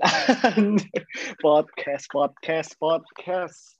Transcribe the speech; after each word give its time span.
podcast, 1.44 2.08
podcast, 2.08 2.72
podcast. 2.80 3.76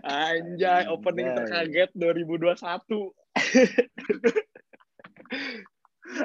Anjay, 0.00 0.88
opening 0.88 1.28
Anjay. 1.28 1.68
terkaget 1.68 1.92
2021. 1.92 2.48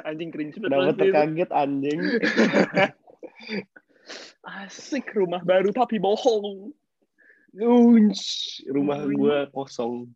Anjing 0.08 0.30
cringe 0.32 0.56
banget 0.60 0.96
terkaget 0.96 1.50
anjing? 1.52 2.00
Asik 4.64 5.12
rumah 5.12 5.44
baru 5.44 5.68
tapi 5.72 6.00
bohong. 6.00 6.72
Unsh, 7.56 8.60
rumah 8.70 9.02
gua 9.10 9.50
kosong. 9.52 10.06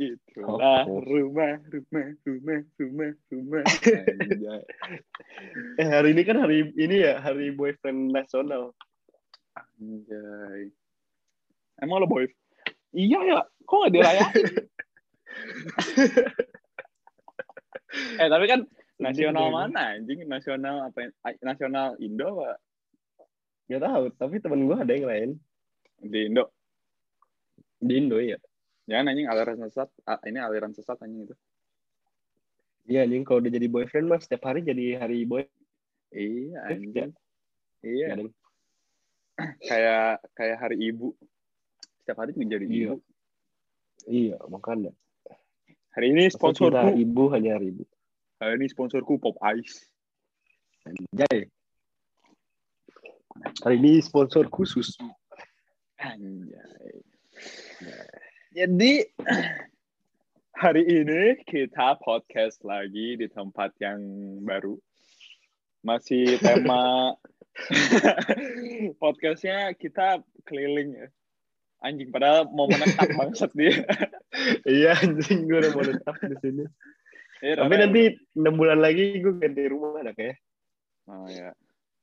Itulah 0.00 0.88
Oh. 0.88 1.04
rumah, 1.04 1.60
rumah, 1.68 2.08
rumah, 2.24 2.60
rumah, 2.80 3.10
rumah. 3.28 3.62
Anjay. 3.68 4.62
Eh 5.80 5.86
hari 5.86 6.16
ini 6.16 6.22
kan 6.24 6.40
hari 6.40 6.72
ini 6.72 7.04
ya 7.04 7.20
hari 7.20 7.52
boyfriend 7.52 8.08
nasional. 8.08 8.72
Anjay. 9.76 10.72
Emang 11.84 12.00
lo 12.00 12.08
boy? 12.08 12.24
Iya 12.96 13.18
ya, 13.28 13.38
kok 13.68 13.76
gak 13.86 13.92
dirayain? 13.92 14.24
eh 18.20 18.28
tapi 18.28 18.44
kan 18.48 18.60
nasional 18.96 19.52
mana 19.52 20.00
anjing? 20.00 20.24
Nasional 20.26 20.88
apa? 20.88 21.12
Nasional 21.44 22.00
Indo 22.00 22.40
apa? 22.40 22.56
Gak 23.68 23.84
tahu, 23.84 24.04
tapi 24.18 24.42
temen 24.42 24.66
gua 24.66 24.82
ada 24.82 24.90
yang 24.90 25.06
lain 25.06 25.30
Di 26.00 26.26
Indo. 26.26 26.50
di 27.78 27.92
Indo 27.96 28.18
ya. 28.18 28.36
Jangan 28.90 29.14
anjing 29.14 29.30
aliran 29.30 29.58
sesat. 29.62 29.88
Ini 30.26 30.38
aliran 30.42 30.74
sesat 30.74 30.98
anjing 30.98 31.30
itu. 31.30 31.36
Iya 32.90 33.06
anjing 33.06 33.22
kalau 33.22 33.38
udah 33.38 33.52
jadi 33.54 33.66
boyfriend 33.70 34.10
mas 34.10 34.26
setiap 34.26 34.50
hari 34.50 34.66
jadi 34.66 34.98
hari 34.98 35.22
boy. 35.22 35.46
Iya 36.10 36.58
anjing. 36.66 36.90
Ya. 36.90 37.06
Iya, 37.86 38.06
Kadang. 38.12 38.30
kayak 39.70 40.26
kayak 40.34 40.56
hari 40.58 40.76
ibu. 40.90 41.14
Setiap 42.02 42.18
hari 42.18 42.34
juga 42.34 42.58
jadi 42.58 42.66
Iya. 42.66 42.74
ibu. 42.90 42.96
Iya 44.10 44.36
makanya. 44.50 44.92
Hari 45.94 46.06
ini 46.10 46.26
sponsorku. 46.34 46.98
ibu 46.98 47.24
hanya 47.30 47.62
hari 47.62 47.70
ibu. 47.70 47.84
Hari 48.42 48.58
ini 48.58 48.66
sponsorku 48.66 49.22
Pop 49.22 49.38
Ice. 49.54 49.86
Anjay. 50.82 51.46
Hari 53.62 53.76
ini 53.78 54.02
sponsorku 54.02 54.66
susu. 54.66 55.06
Anjay. 55.94 57.06
Jadi 58.50 59.06
hari 60.62 60.82
ini 60.82 61.38
kita 61.46 62.02
podcast 62.02 62.58
lagi 62.66 63.14
di 63.14 63.30
tempat 63.30 63.70
yang 63.78 64.02
baru. 64.42 64.74
Masih 65.86 66.34
tema 66.42 67.14
podcastnya 69.02 69.70
kita 69.78 70.26
keliling 70.42 70.98
ya. 70.98 71.08
Anjing 71.86 72.10
padahal 72.10 72.50
mau 72.50 72.66
menetap 72.66 73.06
bangsat 73.22 73.54
dia. 73.54 73.86
iya 74.66 74.98
anjing 74.98 75.46
gue 75.46 75.58
udah 75.62 75.70
mau 75.70 75.86
tetap 75.86 76.18
di 76.18 76.36
sini. 76.42 76.64
Eh, 77.46 77.54
Tapi 77.54 77.70
Rere 77.70 77.86
nanti 77.86 78.02
enam 78.34 78.54
bulan 78.58 78.82
lagi 78.82 79.22
gue 79.22 79.32
ganti 79.38 79.62
rumah 79.70 80.02
ada 80.02 80.10
kayak. 80.10 80.42
Oh 81.06 81.30
ya. 81.30 81.54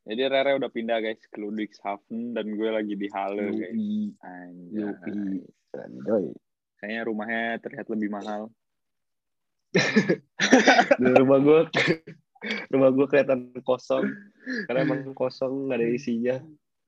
Jadi 0.07 0.21
Rere 0.31 0.55
udah 0.55 0.71
pindah 0.71 1.03
guys 1.03 1.19
ke 1.27 1.43
Ludwigshafen 1.43 2.31
dan 2.31 2.55
gue 2.55 2.69
lagi 2.71 2.95
di 2.95 3.11
Halle 3.11 3.51
guys. 3.51 3.75
Anjay. 4.23 4.79
yupi, 4.79 5.43
anjay. 5.77 6.25
Kayaknya 6.77 7.01
rumahnya 7.05 7.45
terlihat 7.61 7.87
lebih 7.89 8.09
mahal. 8.13 8.53
Di 10.97 11.09
rumah 11.17 11.39
gue 11.41 11.59
rumah 12.69 12.89
gue 12.93 13.05
kelihatan 13.09 13.49
kosong 13.65 14.05
karena 14.69 14.79
emang 14.85 15.13
kosong 15.17 15.69
nggak 15.69 15.79
ada 15.81 15.87
isinya. 15.89 16.35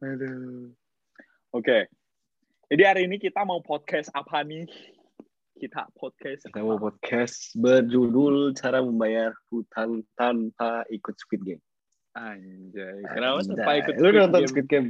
Aduh. 0.06 0.72
Oke. 1.54 1.90
Jadi 2.70 2.84
hari 2.86 3.02
ini 3.10 3.18
kita 3.18 3.42
mau 3.42 3.60
podcast 3.66 4.14
apa 4.14 4.46
nih? 4.46 4.70
Kita 5.60 5.90
podcast 5.98 6.48
Kita 6.48 6.62
mau 6.62 6.78
podcast 6.78 7.58
berjudul 7.58 8.54
cara 8.56 8.80
membayar 8.80 9.34
hutang 9.50 10.06
tanpa 10.14 10.86
ikut 10.94 11.18
Squid 11.18 11.42
Game. 11.44 11.64
Anjay. 12.14 13.02
Kenapa 13.12 13.42
tanpa 13.44 13.72
ikut 13.82 13.96
Lu 13.98 14.14
Squid 14.14 14.22
nonton 14.22 14.42
Game? 14.46 14.52
Squid 14.54 14.68
Game? 14.70 14.90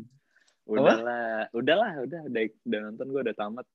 Udahlah, 0.70 1.50
udahlah, 1.58 1.92
udah, 2.06 2.22
udah, 2.30 2.42
udah 2.46 2.80
nonton 2.92 3.06
gue 3.10 3.22
udah 3.26 3.36
tamat. 3.40 3.66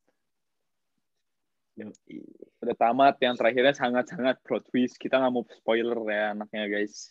Udah 2.62 2.76
tamat. 2.78 3.18
Yang 3.20 3.34
terakhirnya 3.42 3.74
sangat-sangat 3.74 4.36
plot 4.46 4.64
twist. 4.70 4.96
Kita 4.98 5.18
nggak 5.18 5.32
mau 5.34 5.44
spoiler 5.48 5.98
ya 6.10 6.24
anaknya 6.32 6.64
guys. 6.70 7.10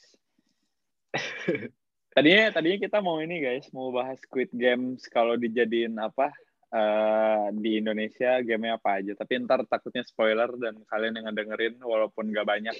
tadinya 2.13 2.53
tadinya 2.53 2.77
kita 2.77 2.97
mau 3.01 3.17
ini 3.21 3.41
guys, 3.41 3.69
mau 3.73 3.89
bahas 3.89 4.21
Squid 4.21 4.53
Games 4.53 5.05
kalau 5.09 5.33
dijadiin 5.37 5.97
apa 5.97 6.29
eh, 6.73 7.47
di 7.57 7.81
Indonesia 7.81 8.41
gamenya 8.41 8.79
apa 8.79 9.01
aja. 9.01 9.13
Tapi 9.17 9.31
ntar 9.45 9.65
takutnya 9.67 10.05
spoiler 10.07 10.49
dan 10.57 10.81
kalian 10.89 11.21
yang 11.21 11.25
ngedengerin 11.29 11.75
walaupun 11.81 12.29
nggak 12.33 12.47
banyak. 12.47 12.77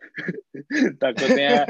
takutnya 1.02 1.68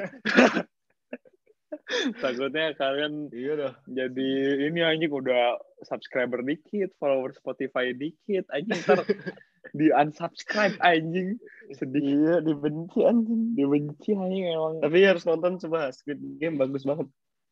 takutnya 2.23 2.75
kalian 2.79 3.27
Iya 3.35 3.53
dah. 3.59 3.75
jadi 3.91 4.31
ini 4.71 4.81
anjing 4.83 5.11
udah 5.11 5.59
subscriber 5.83 6.43
dikit, 6.43 6.95
follower 6.99 7.35
Spotify 7.35 7.91
dikit, 7.95 8.47
anjing 8.55 8.79
ntar 8.87 9.03
di 9.71 9.91
unsubscribe 9.91 10.75
anjing 10.81 11.37
sedih 11.71 12.01
Iya 12.01 12.37
dibenci 12.41 13.01
anjing. 13.03 13.53
dibenci 13.53 14.11
anjing 14.13 14.45
emang 14.49 14.81
Tapi 14.81 14.99
harus 15.03 15.23
nonton 15.23 15.59
coba 15.59 15.91
Squid 15.91 16.17
Game 16.37 16.57
bagus 16.57 16.83
banget. 16.83 17.07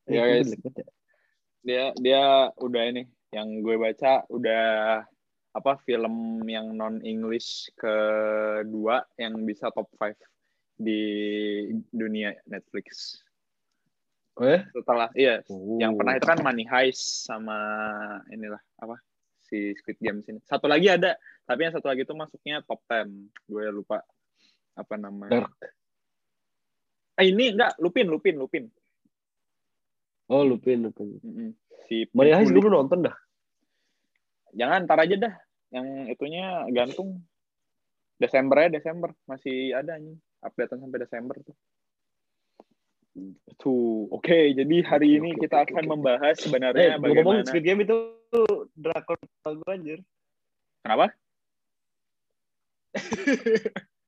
Iya, 0.05 0.23
Eh, 0.25 0.41
guys. 0.41 0.51
ya. 0.51 0.87
dia 1.61 1.85
dia 1.95 2.23
udah 2.57 2.83
ini 2.87 3.03
yang 3.29 3.61
gue 3.61 3.77
baca 3.77 4.25
udah 4.27 4.65
apa 5.51 5.73
film 5.83 6.15
yang 6.45 6.73
non 6.73 7.03
English 7.03 7.69
kedua 7.75 9.05
yang 9.15 9.37
bisa 9.43 9.69
top 9.69 9.91
5 9.95 10.17
di 10.77 11.03
dunia 11.91 12.33
Netflix 12.47 13.19
Oh 14.33 14.47
ya? 14.47 14.63
setelah 14.71 15.11
iya 15.13 15.43
Oh. 15.51 15.77
yang 15.77 15.93
pernah 15.93 16.15
itu 16.15 16.25
kan 16.25 16.39
Money 16.41 16.63
Heist 16.65 17.27
sama 17.27 17.59
inilah 18.31 18.63
apa 18.79 18.97
si 19.48 19.72
Squid 19.81 19.98
Games 19.98 20.28
ini. 20.28 20.38
Satu 20.44 20.69
lagi 20.69 20.92
ada, 20.92 21.16
tapi 21.48 21.66
yang 21.66 21.75
satu 21.75 21.88
lagi 21.88 22.04
itu 22.04 22.14
masuknya 22.14 22.60
top 22.69 22.84
10. 22.86 23.32
Gue 23.48 23.66
lupa 23.72 24.04
apa 24.76 24.94
namanya. 24.94 25.48
Dark. 25.48 25.56
Ah 27.19 27.26
ini 27.26 27.50
enggak, 27.50 27.75
Lupin, 27.82 28.06
Lupin, 28.06 28.38
Lupin. 28.38 28.64
Oh 30.31 30.44
Lupin, 30.47 30.86
Lupin. 30.86 31.19
Si 31.88 32.06
Money 32.14 32.36
Heist 32.36 32.54
dulu 32.54 32.69
nonton 32.70 33.03
dah. 33.03 33.16
Jangan 34.54 34.86
ntar 34.86 35.03
aja 35.03 35.16
dah. 35.16 35.34
Yang 35.75 35.86
itunya 36.15 36.69
gantung. 36.70 37.25
Desember 38.19 38.66
ya 38.66 38.69
Desember 38.70 39.15
masih 39.30 39.70
ada 39.78 39.94
nih 39.94 40.19
updatean 40.42 40.82
sampai 40.82 40.98
Desember 41.03 41.36
tuh. 41.42 41.54
Tuh, 43.56 44.06
oke. 44.09 44.39
jadi 44.55 44.77
hari 44.87 45.19
ini 45.19 45.34
kita 45.34 45.67
akan 45.67 45.84
membahas 45.89 46.39
Eh, 46.39 46.43
sebenarnya 46.47 46.97
ngomong 46.97 47.05
bagaimana. 47.05 47.43
Squid 47.45 47.65
Game 47.65 47.81
itu 47.83 47.97
drakor 48.75 49.17
gue 49.45 49.71
anjir. 49.73 49.99
Kenapa? 50.81 51.11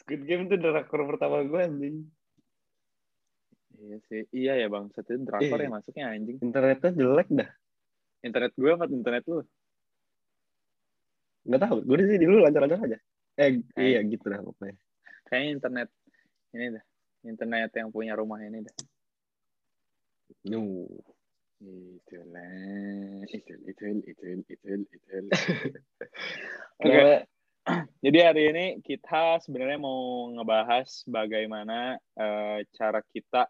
Squid 0.00 0.22
Game 0.24 0.48
itu 0.48 0.56
drakor 0.58 1.00
pertama 1.08 1.44
gue 1.44 1.60
anjing. 1.60 1.96
Iya 3.74 3.96
sih, 4.08 4.22
iya 4.32 4.52
ya 4.56 4.66
bang. 4.68 4.88
Satu 4.92 5.16
drakor 5.20 5.58
Iya. 5.60 5.64
yang 5.68 5.74
masuknya 5.76 6.04
anjing. 6.08 6.36
Internetnya 6.40 6.90
jelek 6.92 7.28
dah. 7.30 7.50
Internet 8.24 8.52
gue 8.56 8.70
apa 8.72 8.84
internet 8.88 9.24
lu? 9.28 9.44
Nggak 11.44 11.60
tahu. 11.60 11.76
Gue 11.84 11.96
di 12.00 12.06
sini 12.08 12.24
dulu 12.24 12.38
lancar-lancar 12.40 12.80
aja. 12.80 12.98
Eh, 13.36 13.60
Eh. 13.76 13.84
iya 13.84 14.00
gitu 14.02 14.24
dah 14.24 14.40
pokoknya. 14.40 14.76
Kayaknya 15.28 15.50
internet 15.52 15.88
ini 16.54 16.66
dah. 16.72 16.84
Internet 17.24 17.72
yang 17.76 17.88
punya 17.88 18.12
rumah 18.14 18.40
ini 18.44 18.60
dah. 18.60 18.76
No. 20.48 20.84
Itu, 23.24 23.52
itu, 23.64 23.84
itu, 24.04 24.24
itu, 24.44 24.70
itu. 24.84 25.16
Oke, 26.80 26.84
Kenapa? 26.84 27.16
jadi 28.04 28.18
hari 28.28 28.42
ini 28.52 28.66
kita 28.84 29.40
sebenarnya 29.40 29.80
mau 29.80 30.28
ngebahas 30.36 30.88
bagaimana 31.08 31.96
eh, 31.96 32.68
cara 32.76 33.00
kita 33.00 33.48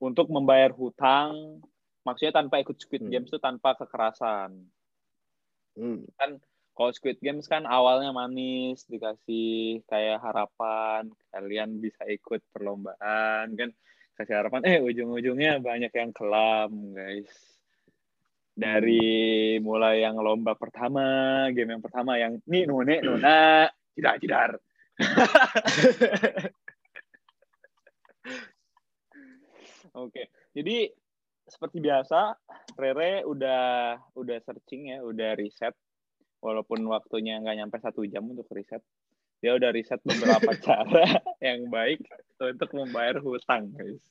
untuk 0.00 0.32
membayar 0.32 0.72
hutang, 0.72 1.60
maksudnya 2.06 2.40
tanpa 2.40 2.62
ikut 2.64 2.78
Squid 2.80 3.04
Hmm. 3.04 3.12
Games 3.12 3.28
itu 3.28 3.36
tanpa 3.42 3.76
kekerasan. 3.76 4.64
Hmm. 5.76 6.08
Kalau 6.78 6.94
Squid 6.94 7.18
Games 7.18 7.50
kan 7.50 7.66
awalnya 7.66 8.14
manis, 8.14 8.86
dikasih 8.86 9.82
kayak 9.90 10.22
harapan, 10.22 11.10
kalian 11.34 11.82
bisa 11.82 12.06
ikut 12.06 12.38
perlombaan, 12.54 13.50
kan 13.58 13.74
kasih 14.14 14.38
harapan, 14.38 14.62
eh 14.62 14.78
ujung-ujungnya 14.78 15.58
banyak 15.58 15.90
yang 15.90 16.14
kelam, 16.14 16.94
guys. 16.94 17.34
Dari 18.54 19.58
mulai 19.58 20.06
yang 20.06 20.22
lomba 20.22 20.54
pertama, 20.54 21.50
game 21.50 21.74
yang 21.74 21.82
pertama 21.82 22.14
yang 22.14 22.38
nih 22.46 22.70
nune 22.70 23.02
nuna, 23.02 23.66
tidak 23.98 24.14
tidak. 24.22 24.62
Oke, 29.98 30.30
jadi 30.54 30.94
seperti 31.42 31.82
biasa, 31.82 32.38
Rere 32.78 33.26
udah 33.26 33.98
udah 34.14 34.38
searching 34.46 34.94
ya, 34.94 35.02
udah 35.02 35.34
riset. 35.34 35.74
Walaupun 36.38 36.86
waktunya 36.86 37.42
nggak 37.42 37.56
nyampe 37.58 37.76
satu 37.82 38.06
jam 38.06 38.26
untuk 38.30 38.46
riset, 38.54 38.82
dia 39.42 39.54
udah 39.54 39.70
riset 39.74 39.98
beberapa 40.02 40.54
cara 40.66 41.22
yang 41.42 41.66
baik 41.70 42.02
untuk 42.38 42.70
membayar 42.74 43.18
hutang, 43.18 43.74
guys. 43.74 44.02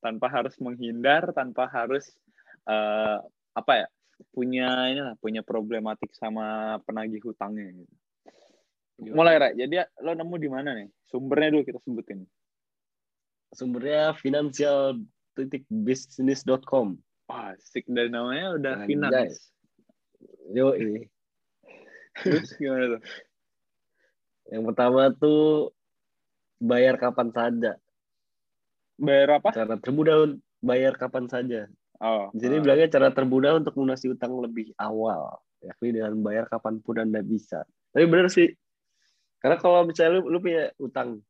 Tanpa 0.00 0.28
harus 0.28 0.56
menghindar, 0.60 1.32
tanpa 1.36 1.68
harus 1.68 2.12
uh, 2.68 3.20
apa 3.56 3.72
ya, 3.84 3.86
punya 4.32 4.68
ini 4.92 5.00
lah, 5.04 5.14
punya 5.20 5.44
problematik 5.44 6.12
sama 6.16 6.76
penagih 6.84 7.20
hutangnya. 7.24 7.72
Gitu. 8.96 9.12
Mulai, 9.12 9.34
Ra. 9.36 9.48
Jadi 9.52 9.76
lo 10.00 10.12
nemu 10.16 10.36
di 10.40 10.48
mana 10.48 10.72
nih? 10.72 10.88
Sumbernya 11.08 11.52
dulu 11.52 11.62
kita 11.68 11.80
sebutin. 11.84 12.24
Sumbernya 13.52 14.16
financial 14.16 15.04
business.com. 15.68 16.96
Wah, 17.28 17.52
asik 17.52 17.84
dari 17.90 18.08
namanya 18.08 18.56
udah 18.56 18.74
finance. 18.88 19.52
Yo, 20.54 20.72
ini. 20.72 21.04
Terus 22.22 22.50
gimana 22.56 22.84
tuh? 22.96 23.02
Yang 24.46 24.62
pertama 24.72 25.02
tuh 25.16 25.74
bayar 26.62 26.94
kapan 26.96 27.28
saja. 27.34 27.72
Bayar 28.96 29.28
apa? 29.42 29.50
Cara 29.52 29.76
termudah 29.76 30.16
bayar 30.64 30.94
kapan 30.96 31.26
saja. 31.28 31.60
Oh. 32.00 32.28
Jadi 32.36 32.60
oh. 32.60 32.62
bilangnya 32.64 32.88
cara 32.92 33.08
termudah 33.12 33.60
untuk 33.60 33.76
melunasi 33.76 34.12
utang 34.12 34.36
lebih 34.40 34.72
awal, 34.76 35.40
yakni 35.64 35.96
dengan 35.96 36.16
bayar 36.20 36.48
kapan 36.48 36.80
pun 36.80 37.00
anda 37.00 37.20
bisa. 37.24 37.64
Tapi 37.92 38.04
benar 38.04 38.28
sih, 38.28 38.52
karena 39.40 39.56
kalau 39.56 39.88
misalnya 39.88 40.20
lu, 40.20 40.28
lu 40.28 40.38
punya 40.40 40.68
utang, 40.76 41.24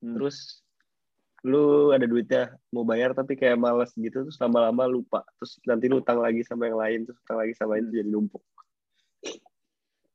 hmm. 0.00 0.16
terus 0.16 0.64
lu 1.46 1.94
ada 1.94 2.08
duitnya 2.08 2.58
mau 2.74 2.82
bayar 2.82 3.14
tapi 3.14 3.38
kayak 3.38 3.54
males 3.54 3.94
gitu 3.94 4.26
terus 4.26 4.34
lama-lama 4.42 4.90
lupa 4.90 5.22
terus 5.38 5.62
nanti 5.62 5.86
lu 5.86 6.02
utang 6.02 6.18
lagi 6.18 6.42
sama 6.42 6.66
yang 6.66 6.74
lain 6.74 7.00
terus 7.06 7.22
utang 7.22 7.38
lagi 7.38 7.54
sama 7.54 7.78
itu 7.78 7.86
jadi 7.94 8.10
numpuk 8.10 8.42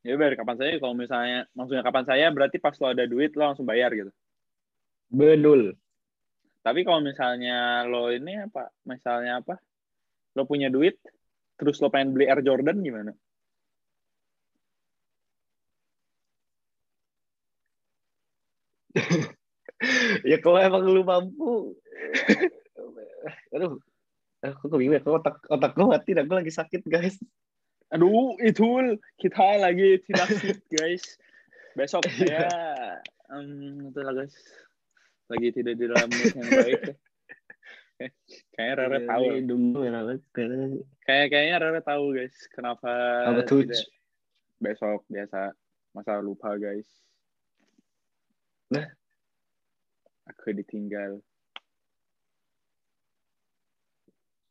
ya 0.01 0.17
bayar 0.17 0.33
kapan 0.37 0.57
saya 0.57 0.73
kalau 0.81 0.95
misalnya 0.97 1.45
maksudnya 1.53 1.83
kapan 1.85 2.05
saya 2.09 2.25
berarti 2.33 2.57
pas 2.57 2.75
lo 2.81 2.87
ada 2.89 3.05
duit 3.05 3.31
lo 3.37 3.43
langsung 3.53 3.67
bayar 3.69 3.93
gitu. 3.93 4.11
Bedul 5.11 5.77
tapi 6.61 6.85
kalau 6.85 7.01
misalnya 7.01 7.85
lo 7.89 8.13
ini 8.13 8.37
apa 8.45 8.69
misalnya 8.85 9.41
apa 9.41 9.57
lo 10.37 10.45
punya 10.45 10.69
duit 10.69 10.97
terus 11.57 11.81
lo 11.81 11.89
pengen 11.89 12.13
beli 12.13 12.29
Air 12.29 12.41
Jordan 12.45 12.77
gimana? 12.81 13.11
Ya 20.21 20.37
kalau 20.37 20.61
emang 20.61 20.85
lu 20.85 21.01
mampu. 21.01 21.73
Aduh 23.57 23.81
aku 24.41 24.73
bingung 24.73 24.97
ya 24.97 25.01
otak 25.05 25.37
otak 25.45 25.77
gue 25.77 25.85
mati 25.85 26.11
dan 26.17 26.25
gue 26.25 26.33
lagi 26.33 26.49
sakit 26.49 26.81
guys 26.89 27.17
aduh 27.91 28.39
itu 28.39 28.97
kita 29.19 29.59
lagi 29.59 29.99
tidak 30.07 30.27
fit 30.39 30.59
guys. 30.79 31.19
Besok 31.75 32.03
saya 32.11 32.47
um, 33.31 33.91
itu 33.91 33.99
lah 33.99 34.13
guys. 34.15 34.35
Lagi 35.31 35.47
tidak 35.55 35.79
di 35.79 35.85
dalam 35.87 36.07
mood 36.11 36.33
yang 36.35 36.49
baik. 36.51 36.81
Kayaknya 38.57 38.73
Rara 38.81 38.97
ya, 38.97 39.05
tahu 39.05 39.25
kayak 41.05 41.25
kayaknya 41.29 41.55
Rara 41.61 41.81
tahu 41.85 42.17
guys 42.17 42.33
kenapa 42.49 42.89
Apa 43.29 43.45
tidak 43.45 43.77
besok 44.57 45.05
biasa 45.05 45.53
masa 45.93 46.17
lupa 46.17 46.57
guys. 46.57 46.89
Nah 48.73 48.89
Aku 50.31 50.55
ditinggal. 50.55 51.19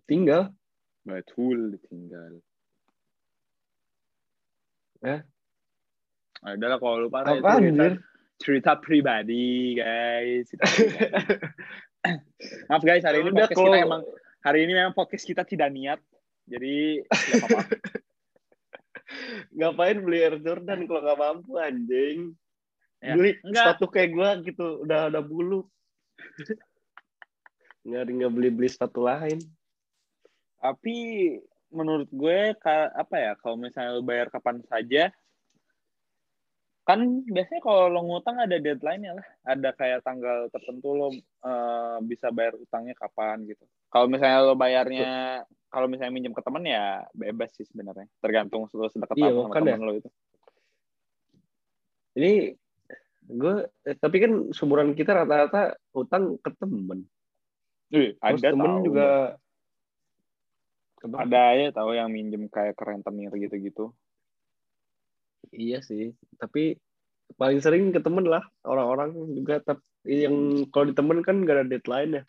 Tinggal? 0.04 0.50
Betul 1.06 1.78
ditinggal. 1.78 2.44
Eh? 5.00 5.20
Adalah 6.40 6.80
kalau 6.80 7.08
lupa 7.08 7.24
Apa 7.24 7.60
cerita, 7.60 7.86
cerita 8.40 8.72
pribadi 8.80 9.76
guys. 9.76 10.48
Maaf 12.72 12.80
guys 12.80 13.04
hari 13.04 13.20
ini 13.20 13.36
podcast 13.36 13.60
kalau... 13.60 13.76
kita 13.76 13.84
emang 13.84 14.02
hari 14.40 14.64
ini 14.64 14.72
memang 14.72 14.96
podcast 14.96 15.24
kita 15.28 15.44
tidak 15.44 15.68
niat. 15.72 16.00
Jadi 16.48 17.04
apa-apa. 17.04 17.60
Ngapain 19.58 19.98
beli 20.00 20.18
Air 20.22 20.38
Jordan 20.40 20.86
kalau 20.86 21.00
nggak 21.02 21.18
mampu 21.18 21.58
anjing? 21.58 22.38
ya. 23.00 23.14
beli 23.16 23.30
Enggak. 23.42 23.74
sepatu 23.74 23.86
kayak 23.88 24.10
gue 24.12 24.28
gitu 24.52 24.84
udah 24.84 25.08
udah 25.08 25.22
bulu 25.24 25.60
nggak 27.88 28.02
nggak 28.12 28.32
beli 28.32 28.48
beli 28.52 28.68
sepatu 28.68 29.08
lain 29.08 29.40
tapi 30.60 30.96
menurut 31.70 32.10
gue 32.10 32.54
apa 32.94 33.16
ya 33.16 33.32
kalau 33.38 33.56
misalnya 33.58 33.98
lo 33.98 34.02
bayar 34.02 34.28
kapan 34.28 34.62
saja 34.66 35.14
kan 36.90 37.22
biasanya 37.22 37.62
kalau 37.62 37.86
lo 37.86 38.00
ngutang 38.02 38.42
ada 38.42 38.58
deadline 38.58 39.06
ya 39.06 39.12
lah. 39.14 39.26
Ada 39.46 39.70
kayak 39.78 40.02
tanggal 40.02 40.50
tertentu 40.50 40.90
lo 40.90 41.08
uh, 41.46 42.02
bisa 42.02 42.34
bayar 42.34 42.58
utangnya 42.58 42.98
kapan 42.98 43.46
gitu. 43.46 43.62
Kalau 43.86 44.10
misalnya 44.10 44.42
lo 44.42 44.58
bayarnya 44.58 45.44
kalau 45.70 45.86
misalnya 45.86 46.10
minjem 46.10 46.34
ke 46.34 46.42
temen 46.42 46.66
ya 46.66 47.06
bebas 47.14 47.54
sih 47.54 47.62
sebenarnya. 47.68 48.10
Tergantung 48.18 48.66
lo 48.74 48.90
sedekat 48.90 49.14
iya, 49.22 49.30
apa 49.30 49.40
sama 49.46 49.54
temen 49.54 49.78
ya. 49.78 49.86
lo 49.86 49.92
itu. 49.94 50.10
Ini 52.18 52.32
gue 53.30 53.54
eh, 53.86 53.94
tapi 53.94 54.16
kan 54.18 54.32
sumuran 54.50 54.90
kita 54.98 55.14
rata-rata 55.14 55.78
utang 55.94 56.42
ke 56.42 56.50
temen. 56.58 57.06
Ih, 57.94 58.18
ada 58.18 58.50
temen 58.50 58.82
tahu. 58.82 58.86
juga 58.90 59.38
ada 61.08 61.56
ya 61.56 61.72
tahu 61.72 61.96
yang 61.96 62.12
minjem 62.12 62.52
kayak 62.52 62.76
ke 62.76 62.84
rentenir 62.84 63.32
gitu-gitu. 63.32 63.96
Iya 65.50 65.80
sih 65.80 66.12
tapi 66.36 66.76
paling 67.38 67.62
sering 67.62 67.94
ke 67.94 68.02
temen 68.02 68.26
lah 68.26 68.42
orang-orang 68.66 69.14
juga 69.32 69.62
tapi 69.62 69.80
yang 70.08 70.64
kalau 70.72 70.88
di 70.88 70.94
temen 70.96 71.20
kan 71.20 71.44
gak 71.44 71.56
ada 71.60 71.66
deadline 71.68 72.20
ya. 72.20 72.22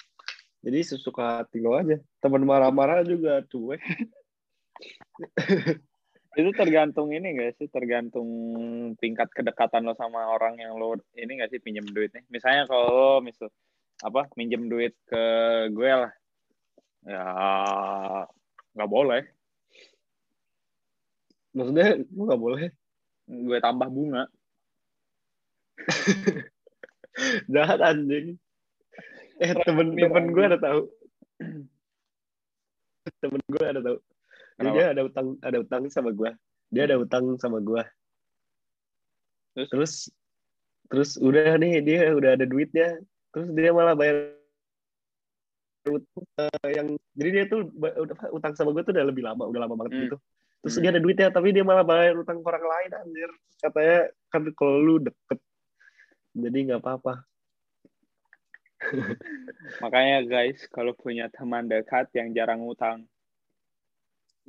Jadi 0.61 0.79
sesuka 0.85 1.41
hati 1.41 1.63
lo 1.63 1.73
aja. 1.73 1.97
Temen 2.21 2.45
marah-marah 2.45 3.01
juga 3.01 3.41
cuek. 3.47 3.81
Itu 6.39 6.51
tergantung 6.55 7.11
ini 7.11 7.35
gak 7.35 7.59
sih 7.59 7.67
tergantung 7.71 8.27
tingkat 9.01 9.27
kedekatan 9.33 9.83
lo 9.83 9.97
sama 9.97 10.31
orang 10.31 10.61
yang 10.61 10.77
lo 10.77 10.95
ini 11.17 11.41
gak 11.41 11.51
sih 11.51 11.63
pinjam 11.63 11.87
duitnya. 11.87 12.21
Misalnya 12.29 12.69
kalau 12.69 12.87
lo 12.91 13.11
misal 13.23 13.49
apa 14.01 14.29
minjem 14.37 14.69
duit 14.69 14.93
ke 15.07 15.23
gue 15.73 15.91
lah. 15.91 16.13
Ya 17.01 17.25
nggak 18.75 18.91
boleh 18.91 19.23
maksudnya 21.51 21.99
gue 21.99 22.25
nggak 22.25 22.41
boleh 22.41 22.71
gue 23.27 23.57
tambah 23.59 23.89
bunga 23.91 24.23
jahat 27.53 27.79
anjing 27.83 28.39
eh 29.41 29.51
temen-temen 29.65 30.25
gue 30.31 30.43
ada 30.45 30.59
tahu 30.59 30.81
temen 33.21 33.41
gue 33.49 33.65
ada 33.65 33.81
tahu 33.83 33.97
jadi 34.61 34.69
dia 34.77 34.85
ada 34.93 35.01
utang 35.09 35.27
ada 35.41 35.57
utang 35.57 35.83
sama 35.89 36.13
gue. 36.13 36.31
Dia 36.69 36.85
ada 36.85 37.01
utang 37.01 37.35
sama 37.41 37.57
gue. 37.57 37.83
Terus? 39.57 39.67
terus 39.69 39.93
terus 40.91 41.11
udah 41.17 41.57
nih 41.57 41.81
dia 41.81 42.13
udah 42.13 42.37
ada 42.37 42.45
duitnya. 42.45 43.01
Terus 43.33 43.47
dia 43.57 43.73
malah 43.73 43.97
bayar 43.97 44.37
uh, 45.87 46.67
yang 46.69 46.93
jadi 47.17 47.29
dia 47.31 47.45
tuh 47.49 47.69
udah 47.73 48.29
utang 48.35 48.53
sama 48.53 48.75
gue 48.75 48.83
tuh 48.85 48.93
udah 48.93 49.05
lebih 49.07 49.23
lama, 49.25 49.43
udah 49.47 49.61
lama 49.65 49.75
banget 49.77 49.91
hmm. 49.93 50.03
gitu. 50.07 50.17
Terus 50.61 50.73
hmm. 50.77 50.81
dia 50.81 50.89
ada 50.93 51.01
duitnya 51.01 51.27
tapi 51.33 51.47
dia 51.53 51.63
malah 51.65 51.85
bayar 51.85 52.13
utang 52.17 52.41
ke 52.41 52.47
orang 52.47 52.65
lain 52.65 52.91
anjir. 53.01 53.29
Katanya 53.61 53.99
kan 54.29 54.41
kalau 54.53 54.77
lu 54.77 54.95
deket 55.01 55.39
jadi 56.37 56.57
nggak 56.71 56.81
apa-apa. 56.81 57.13
Makanya 59.83 60.25
guys, 60.25 60.65
kalau 60.73 60.97
punya 60.97 61.29
teman 61.29 61.69
dekat 61.69 62.09
yang 62.17 62.33
jarang 62.33 62.65
utang, 62.65 63.05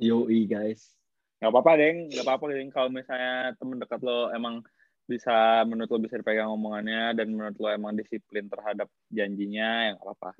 Yoi 0.01 0.49
guys. 0.49 0.89
Gak 1.37 1.51
apa-apa 1.51 1.75
deng, 1.75 2.07
gak 2.07 2.23
apa-apa 2.23 2.55
deng 2.55 2.71
kalau 2.71 2.89
misalnya 2.89 3.51
temen 3.59 3.77
dekat 3.77 3.99
lo 3.99 4.31
emang 4.31 4.63
bisa 5.03 5.67
menurut 5.67 5.91
lo 5.91 5.99
bisa 5.99 6.15
dipegang 6.15 6.47
omongannya 6.47 7.11
dan 7.19 7.27
menurut 7.35 7.59
lo 7.59 7.67
emang 7.67 7.99
disiplin 7.99 8.47
terhadap 8.47 8.87
janjinya 9.11 9.91
yang 9.91 9.97
apa-apa. 9.99 10.33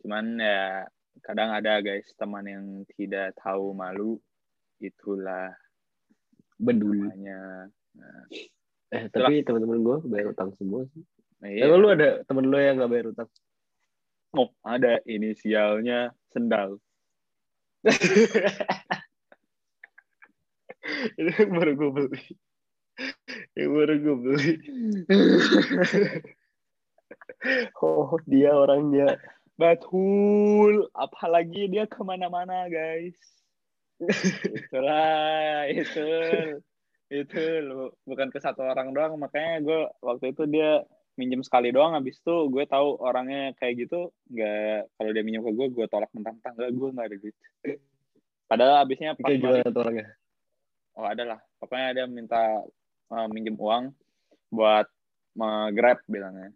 Cuman 0.00 0.40
ya 0.40 0.88
kadang 1.20 1.52
ada 1.52 1.80
guys 1.84 2.08
teman 2.16 2.44
yang 2.48 2.64
tidak 2.96 3.36
tahu 3.38 3.76
malu 3.76 4.16
itulah 4.80 5.52
bedulnya. 6.56 7.68
Nah, 7.96 8.20
eh 8.92 9.04
tapi 9.12 9.44
teman-teman 9.44 9.80
gue 9.84 9.96
bayar 10.08 10.32
utang 10.32 10.56
semua 10.56 10.88
sih. 10.92 11.04
Nah, 11.40 11.48
iya. 11.48 11.72
lu 11.72 11.88
ada 11.88 12.20
temen 12.28 12.48
lo 12.48 12.60
yang 12.60 12.80
gak 12.80 12.90
bayar 12.92 13.06
utang? 13.12 13.28
Oh 14.36 14.52
ada 14.64 15.00
inisialnya 15.08 16.12
sendal. 16.32 16.80
ini 21.18 21.30
yang 21.36 21.52
baru 21.54 21.72
gue 21.76 21.90
beli 21.92 22.22
yang 23.56 23.70
baru 23.72 23.94
gue 24.00 24.16
beli 24.20 24.54
oh 27.84 28.12
dia 28.28 28.52
orangnya 28.52 29.16
Betul. 29.60 30.88
Apalagi 30.96 31.68
dia 31.68 31.84
ke 31.84 32.00
mana-mana, 32.00 32.64
guys. 32.72 33.12
Itulah, 34.00 35.68
itu. 35.68 36.08
Itu 37.12 37.42
bukan 38.08 38.32
ke 38.32 38.40
satu 38.40 38.64
orang 38.64 38.96
doang. 38.96 39.20
Makanya 39.20 39.60
gue 39.60 39.80
waktu 40.00 40.32
itu 40.32 40.48
dia 40.48 40.80
minjem 41.20 41.44
sekali 41.44 41.68
doang. 41.68 41.92
Habis 41.92 42.24
itu 42.24 42.48
gue 42.48 42.64
tahu 42.64 42.96
orangnya 43.04 43.52
kayak 43.60 43.84
gitu. 43.84 44.08
Nggak, 44.32 44.96
kalau 44.96 45.10
dia 45.12 45.22
minjem 45.28 45.44
ke 45.44 45.52
gue, 45.52 45.66
gue 45.76 45.86
tolak 45.92 46.08
mentang-mentang. 46.16 46.56
Gak, 46.56 46.72
gue 46.72 46.88
nggak 46.96 47.06
ada 47.12 47.16
duit. 47.20 47.36
Padahal 48.48 48.74
abisnya 48.82 49.14
pas 49.14 49.28
Kayak 49.28 49.40
gimana 49.44 49.68
tuh 49.68 49.82
orangnya? 49.84 50.08
oh 50.98 51.06
ada 51.06 51.22
lah. 51.36 51.40
Pokoknya 51.60 51.88
dia 51.94 52.06
minta 52.10 52.42
uh, 53.12 53.26
minjem 53.30 53.54
uang 53.60 53.92
buat 54.50 54.88
uh, 55.38 55.68
grab 55.70 56.00
bilangnya. 56.08 56.50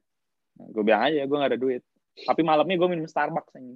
Nah, 0.54 0.66
gue 0.70 0.82
bilang 0.82 1.02
aja, 1.04 1.22
gue 1.26 1.36
gak 1.38 1.52
ada 1.52 1.60
duit. 1.60 1.82
Tapi 2.14 2.46
malamnya 2.46 2.78
gue 2.78 2.86
minum 2.86 3.10
Starbucks 3.10 3.58
ini. 3.58 3.74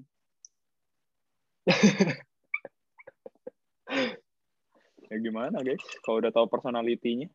ya 5.11 5.17
gimana 5.19 5.59
guys? 5.61 5.83
Kalau 6.07 6.23
udah 6.23 6.31
tahu 6.31 6.47
personalitinya. 6.47 7.27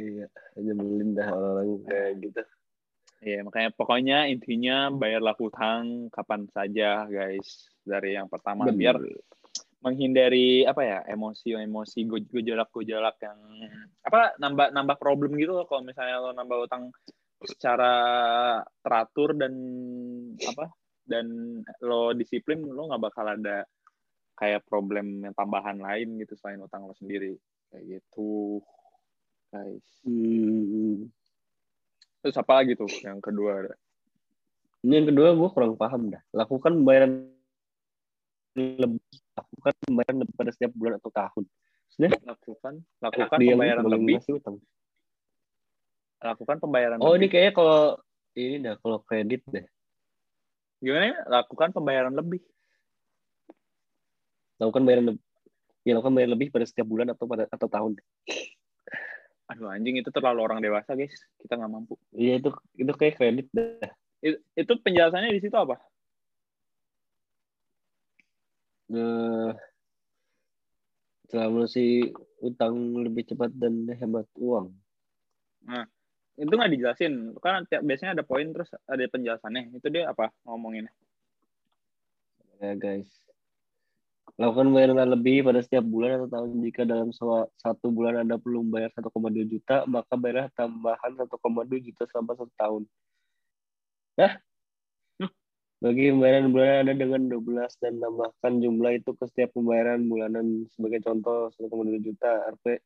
Iya, 0.00 0.32
nyebelin 0.56 1.12
dah 1.12 1.28
orang 1.28 1.84
kayak 1.84 2.24
gitu. 2.24 2.40
Iya, 3.20 3.44
makanya 3.44 3.68
pokoknya 3.76 4.32
intinya 4.32 4.88
bayarlah 4.88 5.36
hutang 5.36 6.08
kapan 6.08 6.48
saja, 6.48 7.04
guys. 7.04 7.68
Dari 7.84 8.16
yang 8.16 8.32
pertama 8.32 8.72
Bener. 8.72 8.96
biar 8.96 9.04
menghindari 9.80 10.68
apa 10.68 10.84
ya 10.84 10.98
emosi-emosi 11.08 12.04
gejolak-gejolak 12.28 13.16
yang 13.24 13.38
apa 14.04 14.36
nambah 14.36 14.76
nambah 14.76 14.96
problem 15.00 15.40
gitu 15.40 15.56
loh 15.56 15.64
kalau 15.64 15.80
misalnya 15.80 16.20
lo 16.20 16.36
nambah 16.36 16.68
utang 16.68 16.92
secara 17.44 17.92
teratur 18.84 19.32
dan 19.36 19.52
apa 20.44 20.68
dan 21.08 21.26
lo 21.80 22.12
disiplin 22.12 22.60
lo 22.62 22.88
nggak 22.92 23.02
bakal 23.02 23.26
ada 23.26 23.64
kayak 24.36 24.64
problem 24.68 25.24
yang 25.24 25.34
tambahan 25.36 25.80
lain 25.80 26.20
gitu 26.20 26.36
selain 26.36 26.60
utang 26.60 26.84
lo 26.84 26.94
sendiri 26.96 27.36
kayak 27.72 28.00
gitu 28.00 28.60
guys 29.52 29.84
Hmm. 30.00 31.12
terus 32.24 32.36
apa 32.40 32.64
lagi 32.64 32.72
tuh 32.72 32.88
yang 33.04 33.20
kedua 33.20 33.68
Ini 34.80 35.04
yang 35.04 35.08
kedua 35.12 35.36
gue 35.36 35.48
kurang 35.52 35.76
paham 35.76 36.08
dah. 36.08 36.24
Lakukan 36.32 36.72
pembayaran 36.72 37.28
lebih, 38.56 39.04
lakukan 39.36 39.72
pembayaran 39.84 40.16
lebih 40.24 40.34
pada 40.40 40.50
setiap 40.56 40.72
bulan 40.72 40.96
atau 40.96 41.12
tahun. 41.12 41.44
Sebenarnya 41.92 42.20
lakukan 42.32 42.74
lakukan 43.04 43.38
pembayaran 43.44 43.84
lebih 43.84 44.16
utang. 44.40 44.56
Lakukan 46.20 46.56
pembayaran 46.60 47.00
Oh 47.00 47.16
ini 47.16 47.24
lebih 47.26 47.30
kayaknya 47.32 47.52
kalau 47.56 47.80
ini 48.36 48.56
dah 48.60 48.74
kalau 48.78 48.98
kredit 49.04 49.42
deh. 49.48 49.64
gimana 50.80 51.04
ya 51.12 51.18
lakukan 51.28 51.72
pembayaran 51.72 52.14
lebih 52.16 52.40
Lakukan 54.60 54.84
pembayaran 54.84 55.06
lebih. 55.08 55.22
Ya, 55.88 55.96
lakukan 55.96 56.12
pembayaran 56.12 56.32
lebih 56.36 56.48
pada 56.52 56.68
setiap 56.68 56.84
bulan 56.84 57.08
atau 57.16 57.24
pada 57.24 57.48
atau 57.48 57.68
tahun. 57.68 57.92
aduh 59.50 59.66
anjing 59.66 59.98
itu 59.98 60.14
terlalu 60.14 60.46
orang 60.46 60.62
dewasa 60.62 60.94
guys 60.94 61.10
kita 61.42 61.58
nggak 61.58 61.72
mampu 61.74 61.98
Iya 62.14 62.38
itu 62.38 62.54
itu 62.78 62.92
kayak 62.94 63.18
kredit 63.18 63.46
dah. 63.50 63.90
It- 64.22 64.44
itu 64.54 64.72
penjelasannya 64.78 65.34
di 65.34 65.42
situ 65.42 65.56
apa 65.58 65.80
Eh, 68.90 69.50
selama 71.30 71.62
si 71.70 72.10
utang 72.42 72.74
lebih 73.06 73.22
cepat 73.22 73.54
dan 73.54 73.86
hemat 73.86 74.26
uang. 74.34 74.74
Itu 76.40 76.48
nggak 76.48 76.72
dijelasin 76.72 77.36
kan 77.36 77.68
tiap 77.68 77.84
biasanya 77.84 78.16
ada 78.16 78.24
poin 78.24 78.48
terus 78.48 78.72
ada 78.88 79.04
penjelasannya 79.04 79.76
itu 79.76 79.86
dia 79.92 80.08
apa 80.08 80.32
ngomongin 80.48 80.88
Ya 82.60 82.76
guys. 82.76 83.08
Lakukan 84.36 84.68
pembayaran 84.68 85.08
lebih 85.16 85.48
pada 85.48 85.64
setiap 85.64 85.80
bulan 85.80 86.20
atau 86.20 86.28
tahun 86.28 86.60
jika 86.60 86.84
dalam 86.84 87.08
satu 87.56 87.88
bulan 87.88 88.20
Anda 88.20 88.36
perlu 88.36 88.60
membayar 88.64 88.92
1,2 88.92 89.48
juta, 89.48 89.88
maka 89.88 90.12
bayarlah 90.16 90.52
tambahan 90.52 91.12
1,2 91.16 91.80
juta 91.80 92.02
selama 92.08 92.36
satu 92.36 92.52
tahun. 92.56 92.82
Nah, 94.20 94.32
bagi 95.80 96.12
pembayaran 96.12 96.52
bulanan 96.52 96.78
Anda 96.84 96.94
dengan 97.00 97.22
12 97.32 97.80
dan 97.80 97.94
tambahkan 97.96 98.52
jumlah 98.60 98.92
itu 99.00 99.10
ke 99.16 99.24
setiap 99.32 99.56
pembayaran 99.56 100.04
bulanan 100.04 100.68
sebagai 100.76 101.00
contoh 101.00 101.48
1,2 101.56 101.96
juta 102.04 102.44
RP. 102.60 102.80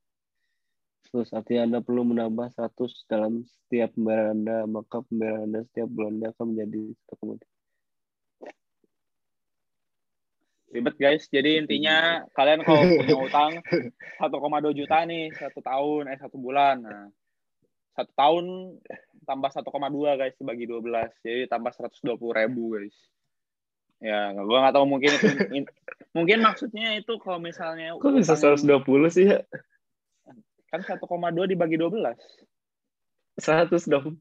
Terus 1.09 1.29
artinya 1.31 1.63
Anda 1.69 1.81
perlu 1.85 2.03
menambah 2.09 2.53
100 2.57 3.07
dalam 3.07 3.45
setiap 3.47 3.93
pembayaran 3.95 4.43
Anda, 4.43 4.59
maka 4.67 5.05
pembayaran 5.07 5.47
Anda 5.53 5.61
setiap 5.69 5.89
bulannya 5.93 6.29
akan 6.35 6.47
menjadi 6.53 6.83
1,2 7.15 7.39
ribet 10.75 10.97
guys. 10.99 11.31
Jadi 11.31 11.63
intinya 11.63 12.27
kalian 12.35 12.67
kalau 12.67 12.83
punya 12.83 13.15
utang 13.15 13.53
1,2 14.19 14.75
juta 14.75 15.07
nih 15.07 15.31
satu 15.39 15.63
tahun 15.63 16.11
eh 16.11 16.19
satu 16.19 16.35
bulan. 16.35 16.83
Nah 16.83 17.07
satu 17.95 18.11
tahun 18.19 18.45
tambah 19.23 19.51
1,2 19.55 20.19
guys 20.19 20.35
dibagi 20.35 20.67
12 20.67 21.15
jadi 21.23 21.47
tambah 21.47 21.71
120 21.71 22.19
ribu 22.19 22.75
guys. 22.75 22.97
Ya 24.03 24.35
gue 24.35 24.59
nggak 24.59 24.75
tahu 24.75 24.87
mungkin 24.91 25.11
itu 25.15 25.27
in- 25.55 25.73
mungkin 26.11 26.43
maksudnya 26.43 26.99
itu 26.99 27.15
kalau 27.23 27.39
misalnya 27.39 27.95
Kok 27.95 28.11
bisa 28.19 28.35
utang 28.35 28.59
120 28.59 29.15
sih 29.15 29.31
ya? 29.31 29.47
Kan 30.75 30.83
1,2 30.83 31.07
dibagi 31.47 31.79
12 31.79 32.03
120. 33.39 34.19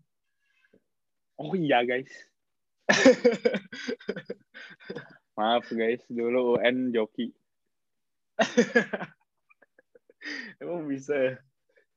oh 1.42 1.54
iya 1.58 1.82
guys 1.82 2.14
maaf 5.38 5.66
guys 5.74 6.06
dulu 6.14 6.62
UN 6.62 6.94
joki 6.94 7.34
Emang 10.62 10.88
bisa 10.88 11.16
ya? 11.16 11.34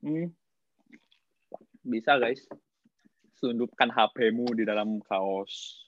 Hmm. 0.03 0.29
Bisa 1.87 2.19
guys. 2.19 2.43
Selundupkan 3.39 3.93
HP-mu 3.93 4.51
di 4.57 4.65
dalam 4.67 4.99
kaos. 5.05 5.87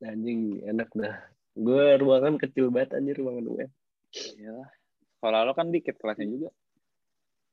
Anjing, 0.00 0.64
enak 0.64 0.88
dah. 0.96 1.16
Gue 1.52 1.98
ruangan 2.00 2.40
kecil 2.40 2.72
banget 2.72 2.96
anjir 2.96 3.20
ruangan 3.20 3.44
gue. 3.44 3.66
Iyalah. 4.40 4.70
Sekolah 5.18 5.40
lo 5.44 5.52
kan 5.52 5.68
dikit 5.68 6.00
kelasnya 6.00 6.30
juga. 6.30 6.48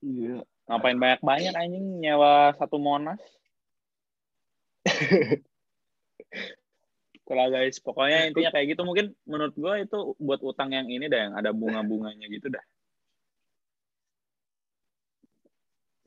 Iya. 0.03 0.45
Ngapain 0.67 0.99
banyak-banyak 0.99 1.53
anjing 1.55 1.85
nyewa 2.03 2.51
satu 2.59 2.75
monas. 2.77 3.17
Itulah 7.15 7.47
guys. 7.49 7.79
Pokoknya 7.79 8.27
intinya 8.27 8.51
kayak 8.51 8.75
gitu. 8.75 8.83
Mungkin 8.83 9.15
menurut 9.23 9.55
gue 9.55 9.73
itu 9.87 9.97
buat 10.19 10.43
utang 10.43 10.75
yang 10.75 10.91
ini 10.91 11.07
dah. 11.07 11.31
Yang 11.31 11.33
ada 11.39 11.51
bunga-bunganya 11.55 12.27
gitu 12.27 12.51
dah. 12.51 12.63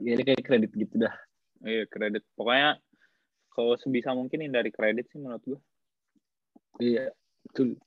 Ya, 0.01 0.17
ini 0.17 0.25
kayak 0.25 0.45
kredit 0.45 0.73
gitu 0.77 0.97
dah. 0.97 1.13
Iya 1.65 1.85
kredit. 1.89 2.25
Pokoknya 2.37 2.81
kalau 3.53 3.77
sebisa 3.77 4.17
mungkin 4.17 4.45
hindari 4.45 4.73
kredit 4.73 5.09
sih 5.09 5.21
menurut 5.21 5.43
gue. 5.45 5.61
Iya. 6.81 7.13
Betul. 7.49 7.81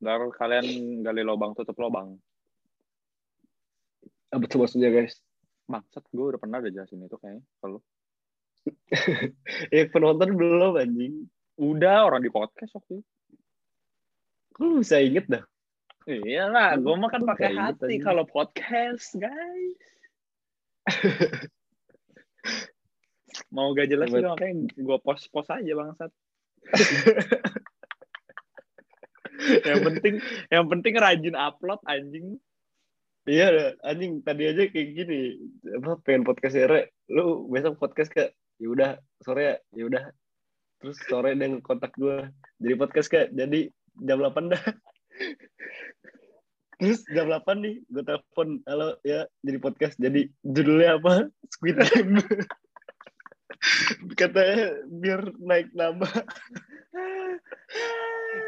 Ntar 0.00 0.24
kalian 0.34 0.66
gali 1.04 1.20
lubang 1.20 1.52
tutup 1.52 1.76
lubang. 1.76 2.16
Tuh 4.28 4.58
maksudnya 4.60 4.92
guys? 4.92 5.27
Bangsat, 5.68 6.04
gue 6.08 6.24
udah 6.32 6.40
pernah 6.40 6.64
udah 6.64 6.72
jelasin 6.72 7.04
itu 7.04 7.20
kayaknya. 7.20 7.44
Kalau 7.60 7.84
Ya 9.74 9.84
penonton 9.92 10.34
belum 10.34 10.80
anjing. 10.80 11.28
udah 11.58 12.06
orang 12.06 12.22
di 12.22 12.30
podcast 12.30 12.70
waktu 12.78 13.02
itu. 13.02 13.10
Lu 14.62 14.78
bisa 14.80 15.02
inget 15.02 15.26
dah? 15.26 15.42
Iya 16.08 16.48
lah, 16.48 16.80
gue 16.80 16.94
mah 16.96 17.12
kan 17.12 17.20
pakai 17.20 17.52
hati 17.52 18.00
kalau 18.00 18.24
podcast, 18.24 19.12
guys. 19.18 19.82
Mau 23.54 23.76
gak 23.76 23.92
jelas 23.92 24.08
juga 24.08 24.34
makanya 24.34 24.72
gue 24.72 24.98
post-post 25.04 25.52
aja 25.52 25.72
bangsat. 25.76 26.10
yang 29.68 29.80
penting 29.84 30.14
yang 30.50 30.66
penting 30.66 30.94
rajin 30.96 31.36
upload 31.36 31.78
anjing. 31.84 32.40
Iya, 33.28 33.76
anjing 33.84 34.24
tadi 34.24 34.48
aja 34.48 34.72
kayak 34.72 34.88
gini. 34.96 35.36
Apa 35.76 36.00
pengen 36.00 36.24
podcast 36.24 36.56
Re? 36.64 36.96
Lu 37.12 37.44
besok 37.52 37.76
podcast 37.76 38.08
ke? 38.08 38.32
Ya 38.56 38.68
udah, 38.72 38.90
sore 39.20 39.42
ya. 39.44 39.56
Ya 39.76 39.84
udah. 39.84 40.04
Terus 40.80 40.96
sore 41.04 41.36
dia 41.36 41.52
kontak 41.60 41.92
gue. 42.00 42.24
Jadi 42.56 42.74
podcast 42.80 43.08
ke? 43.12 43.28
Jadi 43.36 43.68
jam 44.00 44.24
8 44.24 44.48
dah. 44.48 44.64
Terus 46.80 47.04
jam 47.12 47.28
8 47.28 47.44
nih, 47.60 47.76
gue 47.90 48.04
telepon, 48.06 48.62
halo 48.64 48.96
ya, 49.04 49.26
jadi 49.44 49.58
podcast. 49.60 49.98
Jadi 50.00 50.32
judulnya 50.46 50.96
apa? 50.96 51.28
Squid 51.52 51.84
Game. 51.84 52.22
Katanya 54.18 54.78
biar 54.86 55.20
naik 55.36 55.68
nama. 55.76 56.06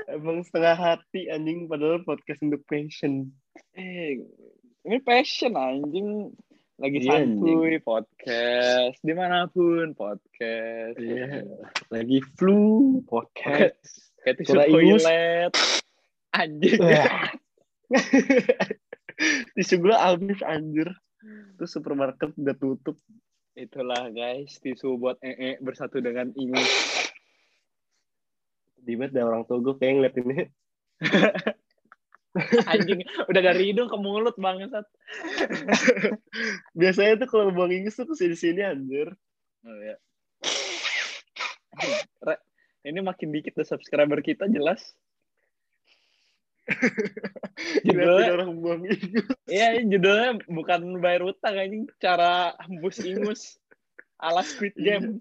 Emang 0.09 0.41
setengah 0.47 0.79
hati 0.79 1.27
anjing, 1.29 1.67
padahal 1.67 2.01
podcast 2.07 2.41
untuk 2.47 2.63
passion. 2.71 3.29
Eh, 3.75 4.23
ini 4.87 4.97
passion 5.01 5.55
anjing. 5.57 6.33
lagi 6.81 7.05
Iya, 7.05 7.13
santuy 7.13 7.77
podcast 7.85 8.97
di 9.05 9.13
mana 9.13 9.45
pun 9.53 9.93
podcast 9.93 10.97
Iya. 10.97 11.45
Lagi 11.93 12.25
flu 12.41 13.05
podcast. 13.05 13.77
kayak 14.25 14.37
tisu 14.41 14.57
toilet 14.57 15.53
anjing 16.33 16.81
Wah. 16.81 17.29
Tisu 19.53 19.75
gue 19.77 19.93
habis 19.93 20.41
anjir. 20.41 20.89
Terus 21.61 21.69
supermarket 21.69 22.33
udah 22.37 22.57
tutup. 22.57 22.97
itulah 23.53 24.09
guys 24.09 24.57
tisu 24.63 24.97
buat 24.97 25.21
ee 25.21 25.61
bersatu 25.61 26.01
dengan 26.01 26.33
ingus 26.33 26.71
Tiba 28.81 29.05
ada 29.05 29.29
orang 29.29 29.45
tua 29.45 29.61
gue 29.61 29.77
kayak 29.77 29.93
ngeliat 30.01 30.15
ini. 30.17 30.39
anjing 32.71 33.03
udah 33.27 33.43
dari 33.43 33.75
hidung 33.75 33.91
ke 33.91 33.97
mulut 33.99 34.39
bangsat. 34.39 34.87
Biasanya 36.79 37.27
tuh 37.27 37.29
kalau 37.29 37.51
buang 37.51 37.75
ingus 37.75 37.99
tuh 37.99 38.07
ke 38.07 38.15
sini 38.15 38.37
sini 38.39 38.63
anjir. 38.63 39.11
oh, 39.67 39.79
ya. 39.83 39.97
Re- 42.27 42.45
ini 42.87 42.99
makin 43.03 43.35
dikit 43.35 43.59
deh 43.59 43.67
subscriber 43.67 44.23
kita 44.23 44.47
jelas. 44.47 44.95
Judulnya 47.83 48.31
orang 48.39 48.51
buang 48.63 48.83
ingus. 48.87 49.27
iya 49.51 49.83
judulnya 49.83 50.39
bukan 50.47 51.03
bayar 51.03 51.27
utang 51.27 51.59
anjing. 51.59 51.91
Cara 51.99 52.55
hembus 52.63 53.03
ingus 53.03 53.59
ala 54.23 54.47
Squid 54.47 54.79
Game. 54.79 55.19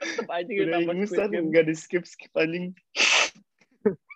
Tetep 0.00 0.28
aja 0.28 0.48
kita 0.48 0.64
Udah 0.64 0.80
tambah 0.80 0.94
ingusan 0.96 1.12
Squid 1.12 1.32
Game. 1.36 1.46
nggak 1.52 1.64
di 1.68 1.74
skip 1.76 2.04
skip 2.08 2.32
anjing 2.32 2.72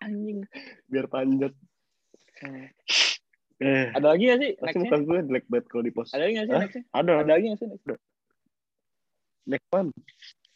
anjing 0.00 0.38
biar 0.86 1.06
panjat. 1.06 1.52
Eh, 3.60 3.86
ada 3.92 4.16
lagi 4.16 4.24
gak 4.26 4.40
sih 4.40 4.50
pasti 4.56 4.78
muka 4.80 4.96
gue 4.98 5.18
jelek 5.28 5.44
banget 5.46 5.66
kalau 5.68 5.84
di 5.84 5.92
post. 5.92 6.10
ada 6.10 6.24
lagi 6.24 6.34
gak 6.34 6.46
sih 6.46 6.52
Hah? 6.52 6.62
nextnya 6.64 6.84
Ada, 6.90 7.10
ada 7.20 7.30
lagi 7.30 7.44
gak 7.46 7.58
sih 7.58 7.68
next? 7.68 7.86
next 9.44 9.68
one. 9.68 9.88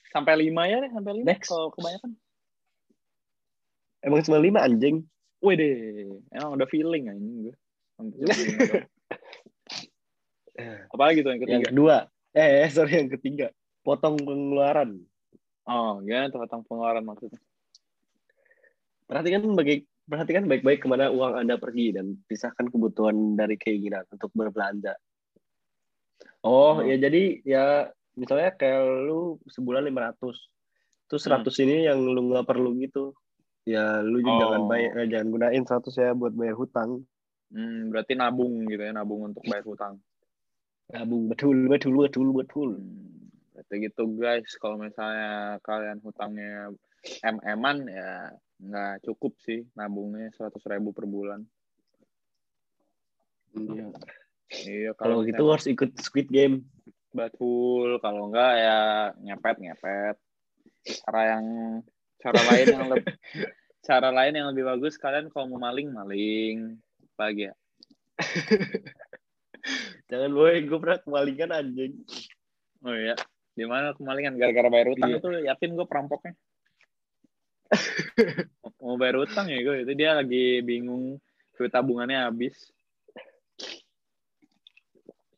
sampai 0.08 0.34
lima 0.38 0.62
ya 0.64 0.80
deh 0.80 0.90
sampai 0.90 1.12
lima 1.12 1.26
Next. 1.28 1.48
kalau 1.48 1.68
kebanyakan 1.70 2.16
Emang 4.00 4.20
cuma 4.20 4.36
lima 4.36 4.60
anjing. 4.60 5.00
Wih 5.40 5.56
deh, 5.56 5.72
emang 6.30 6.56
udah 6.56 6.68
feeling 6.68 7.08
anjing 7.08 7.48
gue. 7.48 7.54
Doang. 7.96 8.84
Apalagi 10.92 11.20
tuh 11.20 11.32
yang 11.32 11.40
Yang 11.40 11.48
ketiga? 11.64 11.68
kedua, 11.72 11.96
eh 12.32 12.68
sorry 12.68 12.92
yang 12.94 13.08
ketiga, 13.10 13.46
potong 13.80 14.20
pengeluaran. 14.20 15.00
Oh, 15.64 15.98
gimana 16.00 16.28
tuh 16.28 16.44
tentang 16.44 16.62
pengeluaran 16.64 17.00
maksudnya? 17.00 17.40
Perhatikan 19.04 19.44
bagi 19.52 19.84
perhatikan 20.04 20.44
baik-baik 20.49 20.84
ke 20.84 20.88
mana 20.88 21.12
uang 21.12 21.37
Anda 21.37 21.61
pergi 21.61 21.96
dan 21.96 22.16
pisahkan 22.25 22.68
kebutuhan 22.68 23.37
dari 23.37 23.56
keinginan 23.56 24.04
untuk 24.08 24.32
berbelanja. 24.32 24.96
Oh, 26.44 26.80
Hmm. 26.80 26.88
ya 26.88 26.96
jadi 27.00 27.23
ya 27.44 27.64
misalnya 28.16 28.52
kayak 28.56 28.80
lu 29.08 29.40
sebulan 29.49 29.84
500. 29.88 30.49
Terus 31.08 31.23
Hmm. 31.25 31.40
100 31.40 31.56
ini 31.61 31.84
yang 31.88 32.00
lu 32.04 32.32
nggak 32.32 32.49
perlu 32.49 32.76
gitu. 32.80 33.12
Ya 33.64 34.00
lu 34.04 34.20
Oh. 34.20 34.40
jangan 34.40 34.62
bayar 34.68 34.92
eh, 35.04 35.08
jangan 35.08 35.28
gunain 35.32 35.64
100 35.64 35.96
ya 35.96 36.12
buat 36.12 36.32
bayar 36.37 36.56
hutang. 36.56 37.04
Hmm, 37.49 37.92
berarti 37.92 38.12
nabung 38.16 38.66
gitu 38.68 38.82
ya, 38.82 38.92
nabung 38.92 39.30
untuk 39.32 39.44
bayar 39.44 39.64
hutang. 39.64 40.00
Nabung 40.92 41.28
betul 41.32 41.68
betul 41.68 41.96
betul 41.96 42.28
betul. 42.32 42.70
Hmm, 42.76 43.28
berarti 43.56 43.75
gitu 43.88 44.04
guys, 44.20 44.52
kalau 44.61 44.76
misalnya 44.76 45.56
kalian 45.64 46.00
hutangnya 46.04 46.73
MM-an 47.25 47.88
ya 47.88 48.32
nggak 48.64 49.04
cukup 49.04 49.37
sih 49.44 49.68
nabungnya 49.76 50.33
100 50.33 50.56
ribu 50.73 50.90
per 50.97 51.04
bulan. 51.04 51.40
Iya. 53.54 53.87
Iya, 54.54 54.90
Kalau 54.94 55.23
gitu 55.26 55.44
harus 55.50 55.66
ikut 55.66 55.97
Squid 55.99 56.28
Game. 56.30 56.66
Betul, 57.14 58.02
kalau 58.02 58.30
enggak 58.30 58.52
ya 58.59 58.78
ngepet 59.23 59.56
ngepet. 59.62 60.16
Cara 60.85 61.21
yang 61.37 61.44
cara 62.18 62.40
lain 62.50 62.66
yang 62.73 62.87
lebih 62.90 63.14
cara 63.88 64.09
lain 64.11 64.35
yang 64.35 64.48
lebih 64.50 64.64
bagus 64.66 64.98
kalian 64.98 65.31
kalau 65.31 65.55
mau 65.55 65.70
maling 65.70 65.92
maling 65.94 66.81
lagi 67.14 67.50
ya. 67.50 67.55
Jangan 70.12 70.31
boy, 70.37 70.61
gue 70.68 70.79
pernah 70.79 70.98
kemalingan 71.00 71.50
anjing. 71.57 71.94
Oh 72.85 72.92
iya, 72.92 73.16
di 73.57 73.64
mana 73.64 73.96
kemalingan 73.96 74.37
gara-gara 74.37 74.68
bayar 74.68 74.92
utang 74.92 75.09
Iya. 75.09 75.18
itu 75.22 75.29
yakin 75.48 75.70
gue 75.72 75.87
perampoknya. 75.88 76.35
mau 78.85 79.00
bayar 79.00 79.24
utang 79.24 79.48
ya 79.48 79.59
gue 79.64 79.88
itu 79.88 79.92
dia 79.96 80.14
lagi 80.16 80.61
bingung 80.61 81.18
duit 81.57 81.70
tabungannya 81.72 82.29
habis. 82.29 82.55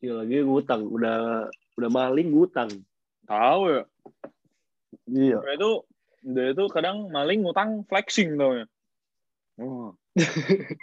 Iya 0.01 0.23
lagi 0.23 0.45
gue 0.45 0.57
utang, 0.61 0.85
udah 0.87 1.49
udah 1.77 1.91
maling 1.91 2.29
gue 2.33 2.45
utang. 2.49 2.71
Tahu 3.27 3.63
ya, 3.71 3.83
Iya. 5.07 5.39
dia 5.43 5.55
itu 5.55 5.71
dia 6.27 6.51
itu 6.51 6.65
kadang 6.75 7.07
maling 7.15 7.47
ngutang 7.47 7.87
flexing 7.87 8.35
tau 8.35 8.59
ya. 8.59 8.67
Oh. 9.63 9.95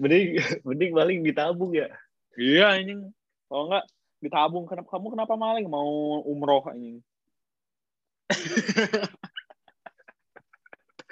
mending 0.00 0.38
mending 0.62 0.92
maling 0.94 1.18
ditabung 1.26 1.74
ya. 1.74 1.90
Iya 2.38 2.78
anjing. 2.78 3.10
Kalau 3.50 3.70
enggak 3.70 3.84
ditabung 4.22 4.64
kenapa 4.70 4.88
kamu 4.94 5.06
kenapa 5.18 5.34
maling 5.34 5.66
mau 5.66 6.22
umroh 6.22 6.62
anjing. 6.70 7.02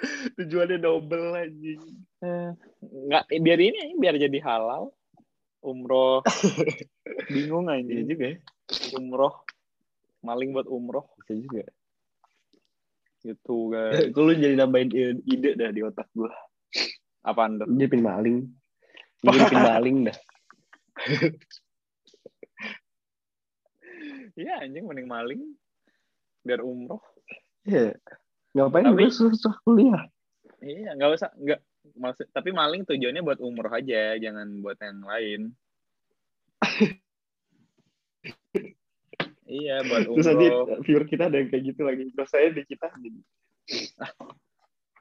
Tujuannya 0.37 0.77
double 0.79 1.31
anjing. 1.33 1.81
Enggak 2.83 3.23
eh, 3.31 3.39
biar 3.39 3.59
ini 3.59 3.95
biar 3.95 4.15
jadi 4.19 4.39
halal. 4.43 4.91
Umroh. 5.63 6.19
Bingung 7.33 7.71
Iya 7.71 7.79
anjing. 7.79 8.05
juga 8.11 8.25
ya. 8.35 8.37
Umroh. 8.99 9.33
Maling 10.23 10.55
buat 10.55 10.67
umroh 10.67 11.07
Bisa 11.23 11.35
juga. 11.35 11.63
gitu 13.23 13.55
guys. 13.71 14.11
Kalau 14.11 14.31
lu 14.31 14.35
jadi 14.35 14.55
nambahin 14.59 14.91
ide, 15.23 15.55
dah 15.55 15.71
di 15.71 15.79
otak 15.83 16.07
gue. 16.11 16.31
Apa 17.23 17.47
anda? 17.47 17.63
Jadi 17.63 17.87
pin 17.87 18.03
maling. 18.03 18.37
Jadi 19.23 19.39
pin 19.47 19.61
maling 19.63 19.97
dah. 20.11 20.17
Iya 24.33 24.65
anjing 24.65 24.83
mending 24.83 25.07
maling 25.07 25.41
biar 26.43 26.59
umroh. 26.59 26.99
Iya. 27.63 27.95
Ngapain 28.53 28.85
Tapi- 28.85 29.09
gue 29.09 29.09
susah 29.09 29.53
kuliah? 29.65 30.05
Iya 30.63 30.95
nggak 30.95 31.09
usah 31.19 31.29
nggak 31.35 31.59
maksud 31.99 32.31
tapi 32.31 32.55
maling 32.55 32.87
tujuannya 32.87 33.19
buat 33.19 33.43
umroh 33.43 33.73
aja 33.73 34.15
jangan 34.15 34.47
buat 34.63 34.79
yang 34.79 35.03
lain. 35.03 35.51
iya 39.43 39.83
buat 39.83 40.07
Terus 40.07 40.27
nanti 40.31 40.47
viewer 40.87 41.03
kita 41.03 41.27
ada 41.27 41.41
yang 41.41 41.51
kayak 41.51 41.63
gitu 41.73 41.81
lagi. 41.83 42.07
Terus 42.15 42.29
saya 42.31 42.47
di 42.53 42.63
kita. 42.63 42.87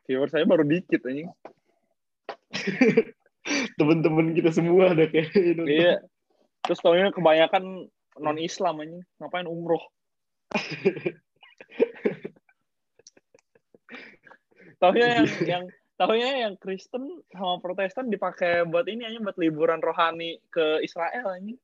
Viewer 0.03 0.27
saya 0.27 0.43
baru 0.43 0.67
dikit 0.67 1.07
anjing. 1.07 1.31
temen-temen 3.79 4.35
kita 4.35 4.51
semua 4.51 4.91
ada 4.91 5.07
kayak 5.07 5.31
gitu. 5.31 5.63
Iya. 5.63 6.03
Terus 6.67 6.83
taunya 6.83 7.15
kebanyakan 7.15 7.87
non 8.19 8.39
Islam 8.43 8.83
anjing. 8.83 9.03
Ngapain 9.23 9.47
umroh? 9.47 9.87
Taunya 14.83 15.07
yang 15.23 15.27
yang 15.47 15.65
taunya 15.95 16.29
yang 16.43 16.55
Kristen 16.59 17.23
sama 17.31 17.63
Protestan 17.63 18.11
dipakai 18.11 18.67
buat 18.67 18.91
ini 18.91 19.07
aja 19.07 19.23
buat 19.23 19.39
liburan 19.39 19.79
rohani 19.79 20.43
ke 20.51 20.83
Israel 20.83 21.39
anjing. 21.39 21.59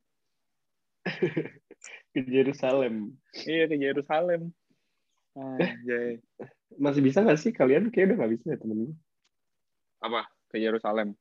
ke 2.14 2.20
Yerusalem. 2.22 3.18
Iya 3.42 3.66
ke 3.66 3.74
Yerusalem. 3.74 4.54
Anjay. 5.34 6.22
Masih 6.78 7.02
bisa 7.02 7.26
gak 7.26 7.42
sih 7.42 7.50
kalian? 7.50 7.90
Kayak 7.90 8.14
udah 8.14 8.16
gak 8.22 8.32
bisa 8.38 8.44
ya 8.54 8.58
temen. 8.62 8.94
Apa? 9.98 10.30
Ke 10.46 10.62
Yerusalem. 10.62 11.18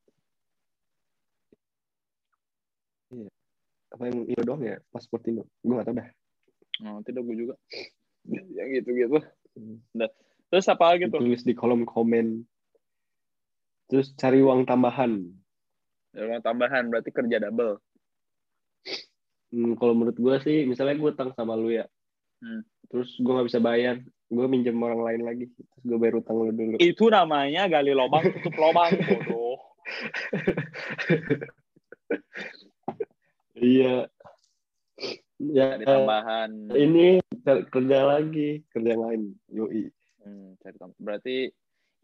Apa 3.89 4.03
yang 4.05 4.27
itu 4.29 4.41
doang 4.45 4.61
ya? 4.61 4.77
Paspor 4.93 5.23
Indo. 5.25 5.49
Gue 5.65 5.81
gak 5.81 5.87
tau 5.89 5.95
dah. 5.97 6.07
Oh, 6.85 7.01
tidak 7.01 7.25
gue 7.25 7.35
juga. 7.47 7.55
yang 8.27 8.69
gitu-gitu. 8.75 9.17
Hmm. 9.57 9.81
Terus 10.47 10.65
apa 10.71 10.95
lagi 10.95 11.11
tuh? 11.11 11.19
Tulis 11.19 11.43
di 11.43 11.51
kolom 11.51 11.83
komen. 11.83 12.43
Terus 13.87 14.11
cari 14.15 14.39
uang 14.43 14.67
tambahan. 14.67 15.23
Uang 16.15 16.41
tambahan 16.43 16.87
berarti 16.91 17.11
kerja 17.11 17.39
double. 17.43 17.79
Hmm, 19.47 19.79
kalau 19.79 19.95
menurut 19.95 20.19
gue 20.19 20.35
sih, 20.43 20.67
misalnya 20.67 20.99
gue 20.99 21.11
utang 21.11 21.31
sama 21.35 21.55
lu 21.55 21.71
ya. 21.71 21.87
Hmm. 22.43 22.63
Terus 22.91 23.11
gue 23.19 23.31
gak 23.31 23.47
bisa 23.47 23.59
bayar. 23.63 23.99
Gue 24.27 24.45
minjem 24.47 24.75
orang 24.83 25.03
lain 25.03 25.21
lagi. 25.23 25.45
Terus 25.51 25.83
gue 25.87 25.97
bayar 25.99 26.15
utang 26.19 26.35
lu 26.39 26.51
dulu. 26.51 26.75
Itu 26.79 27.07
namanya 27.07 27.67
gali 27.71 27.95
lubang 27.95 28.27
tutup 28.27 28.55
lubang 28.55 28.91
bodoh. 29.07 29.55
Iya. 33.57 34.05
Ya, 35.41 35.65
Cari 35.77 35.85
tambahan. 35.85 36.49
ini 36.77 37.17
kerja 37.73 37.99
lagi. 38.05 38.61
Kerja 38.69 38.89
yang 38.93 39.03
lain. 39.05 39.21
Yoi. 39.49 39.89
Hmm, 40.27 40.59
cari 40.59 40.75
Berarti 40.99 41.35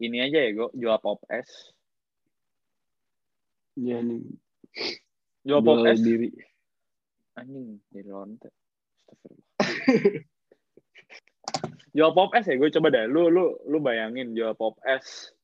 ini 0.00 0.16
aja 0.24 0.38
ya, 0.40 0.50
Go, 0.56 0.72
jual 0.72 0.96
pop 0.98 1.20
es. 1.28 1.76
Iya 3.76 4.00
nih. 4.00 4.24
Jual 5.44 5.60
pop 5.60 5.84
es. 5.84 6.00
diri. 6.00 6.32
Anjing, 7.36 7.84
jadi 7.92 8.10
lonte. 8.10 8.48
Astagfirullah. 9.12 10.24
jual 11.96 12.12
pop 12.16 12.30
es 12.32 12.46
ya, 12.48 12.56
gue 12.56 12.70
coba 12.80 12.88
deh. 12.88 13.04
Lu 13.06 13.28
lu 13.28 13.60
lu 13.68 13.78
bayangin 13.84 14.32
jual 14.32 14.56
pop 14.56 14.80
es. 14.88 15.36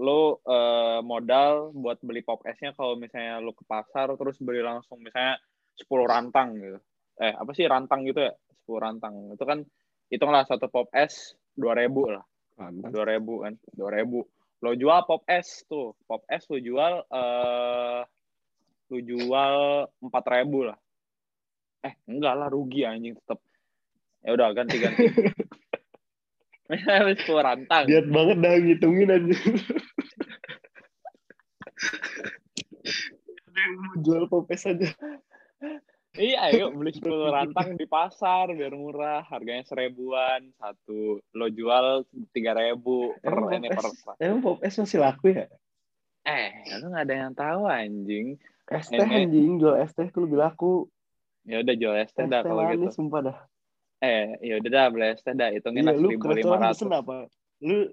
Lu 0.00 0.40
eh, 0.40 1.00
modal 1.04 1.74
buat 1.76 2.00
beli 2.00 2.24
pop 2.24 2.40
esnya 2.48 2.72
kalau 2.72 2.96
misalnya 2.96 3.42
lu 3.44 3.52
ke 3.52 3.64
pasar 3.68 4.08
terus 4.16 4.38
beli 4.40 4.62
langsung 4.62 5.02
misalnya 5.02 5.36
10 5.78 5.88
rantang 6.06 6.58
gitu. 6.58 6.78
Eh, 7.18 7.34
apa 7.34 7.50
sih 7.54 7.66
rantang 7.66 8.06
gitu 8.06 8.22
ya? 8.22 8.32
10 8.66 8.78
rantang. 8.78 9.14
Itu 9.34 9.44
kan 9.46 9.66
hitunglah 10.08 10.46
satu 10.46 10.70
pop 10.70 10.88
es 10.94 11.34
2000 11.58 12.14
lah. 12.14 12.24
Mantap. 12.56 12.90
2000 12.94 13.44
kan. 13.44 13.54
2000. 13.74 14.62
Lo 14.62 14.70
jual 14.74 15.00
pop 15.06 15.22
es 15.26 15.66
tuh. 15.66 15.98
Pop 16.06 16.22
es 16.30 16.46
lo 16.46 16.58
jual 16.62 17.02
eh 17.10 18.02
lu 18.88 18.98
jual 19.04 19.84
4000 20.00 20.70
lah. 20.70 20.78
Eh, 21.84 21.94
enggak 22.08 22.34
lah 22.34 22.48
rugi 22.48 22.88
anjing 22.88 23.14
tetap. 23.18 23.38
Ya 24.24 24.34
udah 24.34 24.50
ganti-ganti. 24.56 25.12
Misalnya 26.68 27.16
10 27.16 27.46
rantang. 27.46 27.84
Lihat 27.88 28.06
banget 28.12 28.36
dah 28.44 28.52
ngitungin 28.60 29.08
aja. 29.16 29.36
Ada 33.48 33.58
yang 33.60 33.74
mau 33.78 33.94
jual 34.04 34.24
popes 34.28 34.62
aja. 34.68 34.90
Iya, 36.18 36.38
ayo 36.50 36.64
beli 36.78 36.90
10 36.90 37.30
rantang 37.30 37.78
di 37.78 37.86
pasar 37.86 38.50
biar 38.50 38.74
murah. 38.74 39.22
Harganya 39.22 39.62
seribuan 39.62 40.50
satu. 40.58 41.22
Lo 41.32 41.46
jual 41.46 42.02
3000 42.34 43.14
per 43.22 43.32
Emang 43.38 43.54
ini 43.54 43.68
per. 43.70 43.86
emang 44.18 44.40
popes 44.42 44.74
masih 44.82 44.98
laku 44.98 45.30
ya? 45.30 45.46
Eh, 46.26 46.50
itu 46.66 46.84
nggak 46.84 47.04
ada 47.06 47.14
yang 47.14 47.32
tahu 47.32 47.62
anjing. 47.70 48.36
Es 48.68 48.90
teh 48.90 49.00
anjing, 49.00 49.56
jual 49.62 49.78
es 49.80 49.94
teh 49.94 50.10
tuh 50.10 50.26
lebih 50.26 50.42
laku. 50.42 50.90
Ya 51.46 51.62
udah 51.64 51.74
jual 51.78 51.94
es 51.96 52.10
Es 52.10 52.14
teh 52.18 52.26
dah 52.26 52.42
kalau 52.42 52.66
gitu. 52.68 52.90
sumpah 52.92 53.20
dah. 53.32 53.38
Eh, 54.02 54.36
ya 54.44 54.60
udah 54.60 54.70
dah 54.70 54.86
beli 54.92 55.06
es 55.14 55.22
teh 55.24 55.32
dah. 55.32 55.48
Hitungin 55.54 55.86
Iya, 55.86 55.94
lah 55.94 55.96
pesen 56.18 56.90
1500. 56.90 57.00
apa? 57.00 57.16
Lu 57.64 57.88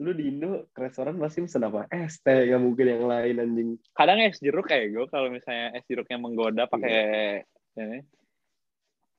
lu 0.00 0.16
di 0.16 0.32
Indo 0.32 0.72
ke 0.72 0.80
restoran 0.80 1.20
pasti 1.20 1.44
pesen 1.44 1.68
apa? 1.68 1.84
Es 1.92 2.24
teh, 2.24 2.48
nggak 2.48 2.62
mungkin 2.64 2.86
yang 2.88 3.04
lain 3.04 3.36
anjing. 3.36 3.68
Kadang 3.92 4.18
es 4.24 4.40
jeruk 4.40 4.64
kayak 4.64 4.96
gue 4.96 5.04
kalau 5.12 5.28
misalnya 5.28 5.76
es 5.76 5.84
jeruknya 5.84 6.16
menggoda 6.16 6.64
pakai 6.64 7.44
ini. 7.76 8.00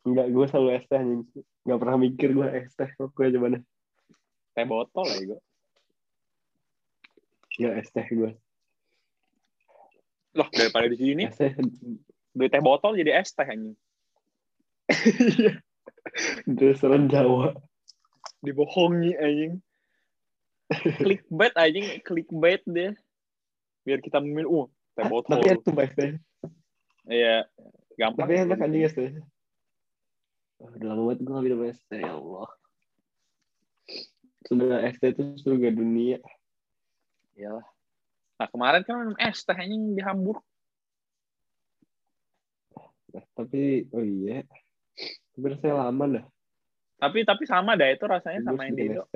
Enggak, 0.01 0.27
gue 0.33 0.45
selalu 0.49 0.69
es 0.73 0.85
teh 0.89 0.97
anjing. 0.97 1.21
Nggak 1.69 1.79
pernah 1.85 1.97
mikir 2.01 2.29
gue 2.33 2.47
es 2.57 2.73
teh. 2.73 2.89
Kok 2.97 3.13
gue 3.13 3.29
coba 3.37 3.47
deh. 3.53 3.63
teh 4.51 4.65
botol 4.65 5.05
ya 5.05 5.19
gue. 5.29 5.39
Nggak 7.61 7.73
es 7.77 7.89
teh 7.93 8.07
gue. 8.09 8.31
Loh, 10.31 10.47
daripada 10.49 10.87
di 10.89 10.97
sini 10.97 11.27
Es 11.29 11.37
teh. 11.37 11.53
beli 12.33 12.49
teh 12.49 12.63
botol 12.63 12.97
jadi 12.97 13.21
es 13.21 13.29
teh 13.37 13.45
anjing. 13.45 13.77
Iya. 15.37 15.61
Di 16.49 16.63
restoran 16.73 17.05
Jawa. 17.05 17.53
Dibohongi 18.41 19.13
anjing. 19.15 19.61
Clickbait 20.71 21.53
anjing, 21.59 21.99
clickbait 22.07 22.63
dia. 22.63 22.95
Biar 23.83 23.99
kita 23.99 24.23
memilih, 24.23 24.47
uh, 24.47 24.67
teh 24.95 25.05
botol. 25.09 25.41
Tapi 25.41 25.51
itu 25.51 25.71
es 25.75 25.91
teh. 25.97 26.11
Iya, 27.11 27.49
gampang. 27.99 28.29
Tapi 28.29 28.33
enak 28.47 28.59
anjing. 28.63 29.19
Oh, 30.61 30.69
udah 30.69 30.87
lama 30.93 31.01
banget 31.09 31.19
gue 31.25 31.31
nggak 31.33 31.43
minum 31.43 31.61
teh, 31.67 31.99
ya 31.99 32.13
Allah. 32.15 32.49
Sudah 34.47 34.79
teh 34.95 35.09
itu 35.11 35.23
surga 35.41 35.69
dunia. 35.75 36.17
Iyalah. 37.35 37.67
Nah, 38.39 38.47
kemarin 38.47 38.81
kan 38.87 38.95
minum 39.01 39.17
es 39.19 39.41
teh 39.43 39.57
anjing 39.57 39.97
di 39.97 40.01
Hamburg. 40.05 40.39
Nah, 43.11 43.25
tapi, 43.35 43.91
oh 43.91 44.05
iya. 44.05 44.47
Tapi 45.35 45.45
rasanya 45.51 45.89
lama 45.89 46.05
dah. 46.19 46.25
Tapi 47.01 47.25
tapi 47.25 47.43
sama 47.49 47.73
dah 47.73 47.89
itu 47.89 48.05
rasanya 48.05 48.45
sama 48.45 48.69
yang 48.69 48.77
di 48.77 48.83
Indo. 48.93 49.09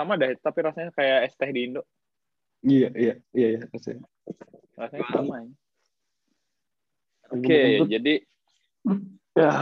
Sama 0.00 0.16
dah, 0.16 0.32
tapi 0.40 0.58
rasanya 0.64 0.90
kayak 0.96 1.28
es 1.28 1.36
teh 1.36 1.52
di 1.52 1.68
Indo. 1.68 1.84
Iya, 2.64 2.88
iya, 2.96 3.14
iya, 3.36 3.48
iya. 3.52 3.60
rasanya. 3.68 4.08
Rasanya 4.80 5.04
sama. 5.12 5.44
anjing. 5.44 5.52
Oke, 7.30 7.60
Lembut. 7.60 7.88
jadi 7.92 8.14
Ya, 9.36 9.52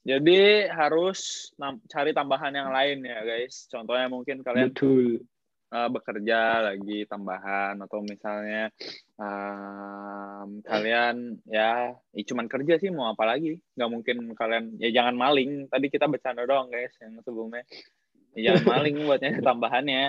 Jadi 0.00 0.64
harus 0.70 1.52
cari 1.92 2.16
tambahan 2.16 2.56
yang 2.56 2.72
lain 2.72 3.04
ya 3.04 3.20
guys. 3.20 3.68
Contohnya 3.68 4.08
mungkin 4.08 4.40
kalian 4.40 4.72
betul. 4.72 5.20
uh, 5.68 5.88
bekerja 5.92 6.72
lagi 6.72 7.04
tambahan 7.04 7.76
atau 7.84 8.00
misalnya 8.00 8.72
um, 9.20 10.64
kalian 10.64 11.36
ya, 11.44 11.92
ya 12.16 12.22
cuman 12.24 12.48
kerja 12.48 12.80
sih 12.80 12.88
mau 12.88 13.12
apa 13.12 13.28
lagi? 13.28 13.60
Nggak 13.76 13.90
mungkin 13.92 14.16
kalian 14.32 14.80
ya 14.80 14.88
jangan 14.88 15.20
maling. 15.20 15.68
Tadi 15.68 15.86
kita 15.92 16.08
bercanda 16.08 16.48
doang 16.48 16.72
guys 16.72 16.96
yang 17.04 17.20
sebelumnya. 17.20 17.68
Ya, 18.34 18.54
jangan 18.54 18.64
maling 18.66 18.96
buat 19.04 19.18
nyari 19.18 19.40
tambahannya. 19.42 20.04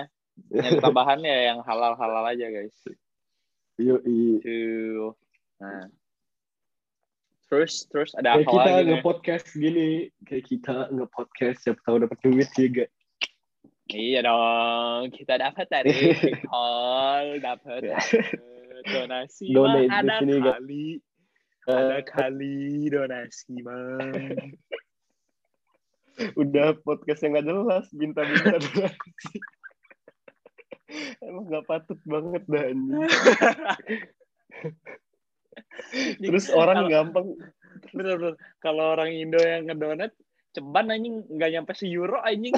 Nyari 0.48 0.78
tambahannya 0.78 1.34
yang 1.52 1.58
halal-halal 1.66 2.24
aja 2.28 2.46
guys. 2.48 2.76
Yo, 3.76 3.98
iya. 4.04 4.36
Tuh. 4.40 5.12
Nah. 5.58 5.86
Terus 7.46 7.84
terus 7.84 8.16
ada 8.16 8.40
Kayak 8.40 8.48
apa 8.48 8.52
kita 8.52 8.62
lagi 8.64 8.80
nih? 8.80 8.88
nge-podcast 8.96 9.46
gini. 9.52 9.88
Kayak 10.24 10.44
kita 10.48 10.74
nge-podcast 10.88 11.58
siapa 11.60 11.80
tahu 11.84 11.96
dapat 12.00 12.18
duit 12.24 12.48
juga. 12.56 12.86
Iya 13.92 14.24
dong, 14.24 15.12
kita 15.12 15.36
dapat 15.36 15.66
dari 15.68 15.92
Hall, 16.52 17.36
dapat 17.44 17.84
Ya. 17.84 18.00
donasi 18.82 19.52
Donate 19.52 19.84
mah 19.84 20.22
di 20.24 20.32
ada 20.32 20.48
kali, 20.56 20.86
ada 21.68 21.96
Eh, 22.00 22.02
kali 22.08 22.58
donasi 22.88 23.52
mah. 23.60 24.00
Udah 26.36 26.76
podcast 26.82 27.20
yang 27.24 27.38
gak 27.38 27.46
jelas. 27.48 27.86
Donasi. 27.92 29.36
Emang 31.24 31.44
gak 31.48 31.64
patut 31.64 31.98
banget 32.04 32.42
dah. 32.48 32.64
Terus 36.20 36.46
orang 36.52 36.86
Kalau- 36.86 36.90
gampang 36.92 37.26
bener 37.92 38.14
bener. 38.20 38.34
Kalau 38.60 38.84
orang 38.94 39.10
Indo 39.10 39.40
yang 39.40 39.66
ngedonat, 39.68 40.12
ceban 40.52 40.92
anjing 40.92 41.24
nggak 41.32 41.50
nyampe 41.56 41.72
si 41.74 41.88
euro 41.90 42.20
anjing. 42.20 42.52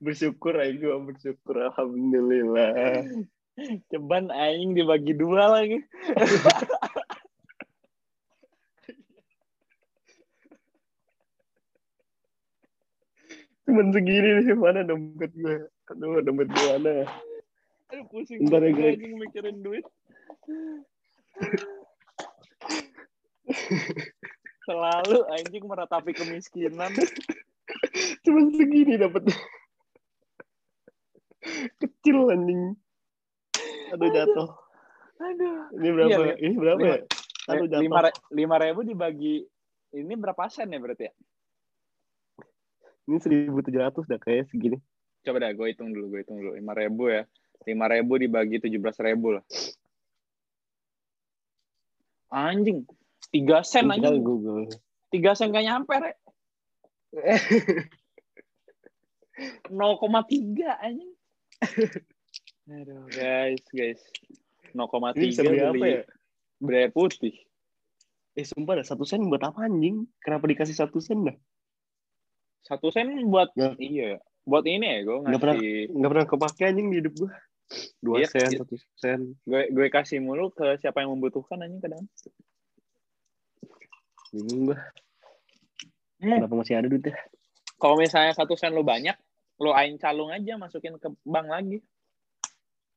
bersyukur 0.00 0.56
aja 0.56 0.72
gue 0.72 0.96
bersyukur 1.04 1.56
alhamdulillah. 1.68 3.04
Ceban 3.92 4.32
anjing 4.32 4.72
dibagi 4.72 5.12
dua 5.12 5.60
lagi. 5.60 5.84
Cuman 13.70 13.94
segini 13.94 14.42
nih 14.42 14.58
mana 14.58 14.82
dompet 14.82 15.30
gue. 15.38 15.70
Aduh 15.94 16.18
dompet 16.26 16.50
gue 16.50 16.66
mana. 16.74 17.06
Aduh 17.94 18.02
pusing 18.10 18.42
Bentar 18.42 18.66
ya, 18.66 18.74
anjing 18.74 19.14
mikirin 19.14 19.62
duit. 19.62 19.86
Selalu 24.66 25.18
anjing 25.38 25.62
meratapi 25.70 26.10
kemiskinan. 26.18 26.90
Cuman 28.26 28.50
segini 28.58 28.98
dapetnya. 28.98 29.38
Kecil 31.78 32.26
anjing. 32.34 32.74
Aduh 33.94 34.10
jatuh. 34.10 34.50
Aduh. 35.22 35.70
Ini 35.78 35.88
berapa? 35.94 36.10
Iya, 36.10 36.34
Ini 36.42 36.54
berapa 36.58 36.80
lima- 36.82 36.90
ya? 36.90 36.98
Aduh 37.54 37.66
jatuh. 37.70 37.82
lima, 37.86 37.98
lima 38.34 38.56
ribu 38.58 38.82
dibagi 38.82 39.46
ini 39.94 40.14
berapa 40.18 40.50
sen 40.50 40.74
ya 40.74 40.82
berarti 40.82 41.06
ya? 41.06 41.14
Ini 43.08 43.16
1700 43.20 44.10
dah 44.10 44.20
kayak 44.20 44.50
segini. 44.50 44.78
Coba 45.24 45.38
dah 45.40 45.52
gue 45.52 45.66
hitung 45.72 45.92
dulu, 45.92 46.16
gue 46.16 46.20
hitung 46.24 46.40
dulu. 46.40 46.56
Lima 46.56 46.72
ribu 46.76 47.12
ya. 47.12 47.28
Lima 47.68 47.86
ribu 47.92 48.16
dibagi 48.16 48.56
tujuh 48.60 48.80
belas 48.80 48.96
ribu 49.00 49.36
lah. 49.36 49.44
Anjing. 52.32 52.86
Tiga 53.30 53.60
sen. 53.62 53.88
Google. 54.20 54.70
Tiga 55.10 55.34
sen 55.34 55.52
gak 55.52 55.66
nyampe, 55.66 55.92
Rek. 55.92 56.16
0,3 59.72 60.84
anjing. 60.84 61.12
Aduh, 62.70 63.04
guys, 63.10 63.64
guys. 63.72 64.00
0,3 64.76 65.18
Ini 65.18 65.26
bisa 65.34 65.42
beli 65.42 65.60
apa 65.64 65.86
ya? 65.86 66.02
beli 66.60 66.86
putih. 66.92 67.34
Eh 68.38 68.46
sumpah 68.46 68.78
dah 68.78 68.86
satu 68.86 69.02
sen 69.02 69.26
buat 69.26 69.42
apa 69.42 69.66
anjing? 69.66 70.06
Kenapa 70.22 70.46
dikasih 70.46 70.76
satu 70.76 71.02
sen 71.02 71.26
dah? 71.26 71.36
Satu 72.60 72.92
sen 72.92 73.08
buat, 73.26 73.50
Nggak. 73.54 73.74
iya. 73.78 74.20
Buat 74.44 74.64
ini 74.66 74.84
ya, 74.84 74.98
gue 75.02 75.16
Nggak 75.22 75.40
pernah- 75.40 75.56
ngasih. 75.58 75.78
Nggak 75.92 76.10
pernah 76.10 76.26
kepake 76.26 76.62
anjing 76.64 76.86
di 76.88 76.96
hidup 77.00 77.14
gue. 77.16 77.30
Dua 78.02 78.16
Iya, 78.18 78.26
sen, 78.26 78.50
iya. 78.50 78.58
satu 78.58 78.74
sen. 78.98 79.20
gue 79.46 79.62
gue 79.70 79.86
kasih 79.88 80.18
mulu 80.18 80.50
ke 80.50 80.74
siapa 80.76 81.00
yang 81.00 81.14
membutuhkan 81.14 81.60
anjing 81.60 81.78
kadang. 81.78 82.02
Bingung 84.30 84.62
gue. 84.68 84.78
Hmm. 86.20 86.36
Kenapa 86.36 86.54
masih 86.56 86.74
ada 86.76 86.86
duitnya? 86.86 87.16
Kalau 87.76 87.96
misalnya 87.96 88.34
satu 88.34 88.54
sen 88.54 88.74
lu 88.74 88.82
banyak, 88.82 89.14
lu 89.56 89.72
ain 89.72 89.96
calung 89.96 90.28
aja 90.28 90.56
masukin 90.56 90.98
ke 90.98 91.08
bank 91.22 91.46
lagi. 91.46 91.78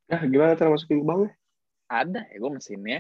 Ah, 0.10 0.26
gimana 0.26 0.54
cara 0.54 0.70
masukin 0.70 1.00
ke 1.00 1.06
bank? 1.06 1.32
Ada 1.88 2.22
ya 2.28 2.38
gue 2.38 2.52
mesinnya. 2.52 3.00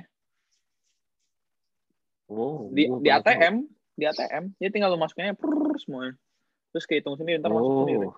Oh, 2.32 2.72
Di, 2.72 2.88
di 2.88 3.10
baru 3.10 3.20
tahu. 3.20 3.34
ATM. 3.36 3.56
Di 3.94 4.04
ATM. 4.06 4.44
Jadi 4.58 4.70
tinggal 4.72 4.90
lu 4.90 4.98
masukinnya 4.98 5.36
prrrr 5.36 5.76
semuanya. 5.78 6.16
Terus 6.74 6.86
kehitung 6.90 7.16
sendiri, 7.16 7.38
ntar 7.38 7.54
masuk 7.54 7.86
sendiri. 7.86 8.08
Oh. 8.10 8.18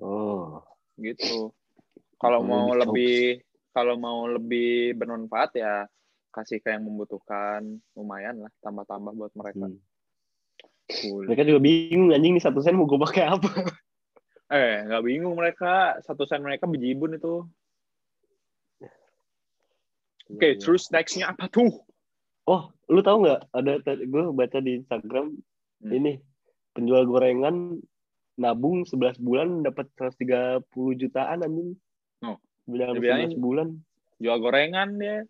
Oh. 0.00 0.46
Gitu. 0.96 1.50
Kalau 2.16 2.40
Kalau 2.40 2.46
mau 2.46 2.70
lebih 2.72 2.86
lebih 2.86 3.14
kalau 3.70 3.94
mau 3.96 4.20
lebih 4.26 4.94
bermanfaat 4.94 5.50
ya 5.56 5.86
kasih 6.30 6.62
ke 6.62 6.70
yang 6.70 6.86
membutuhkan 6.86 7.64
lumayan 7.94 8.46
lah 8.46 8.52
tambah-tambah 8.62 9.12
buat 9.14 9.32
mereka. 9.34 9.66
Hmm. 9.66 9.78
Cool. 10.90 11.26
Mereka 11.26 11.46
juga 11.46 11.60
bingung 11.62 12.10
anjing 12.10 12.34
nih 12.38 12.42
satu 12.42 12.62
sen 12.62 12.74
mau 12.74 12.86
gue 12.86 12.98
pakai 12.98 13.24
apa. 13.30 13.50
Eh, 14.50 14.82
nggak 14.90 15.04
bingung 15.06 15.34
mereka. 15.38 15.98
Satu 16.02 16.26
sen 16.26 16.42
mereka 16.42 16.66
bejibun 16.66 17.14
itu. 17.14 17.46
Oke, 20.30 20.54
Iya. 20.54 20.58
terus 20.62 20.90
nextnya 20.90 21.30
apa 21.34 21.50
tuh? 21.50 21.70
Oh, 22.46 22.70
lu 22.86 23.02
tahu 23.02 23.26
nggak? 23.26 23.40
Ada 23.50 23.72
gue 24.06 24.22
baca 24.30 24.58
di 24.58 24.78
Instagram 24.82 25.34
Hmm. 25.80 25.96
ini 25.96 26.20
penjual 26.72 27.04
gorengan 27.06 27.78
nabung 28.40 28.88
11 28.88 29.20
bulan 29.20 29.60
dapat 29.66 29.90
130 29.98 30.64
jutaan 30.96 31.44
anjing. 31.44 31.76
Oh. 32.24 32.40
Dalam 32.64 32.96
Dibilangin- 32.96 33.36
11 33.36 33.44
bulan. 33.44 33.68
Jual 34.20 34.38
gorengan 34.40 34.88
dia. 35.00 35.24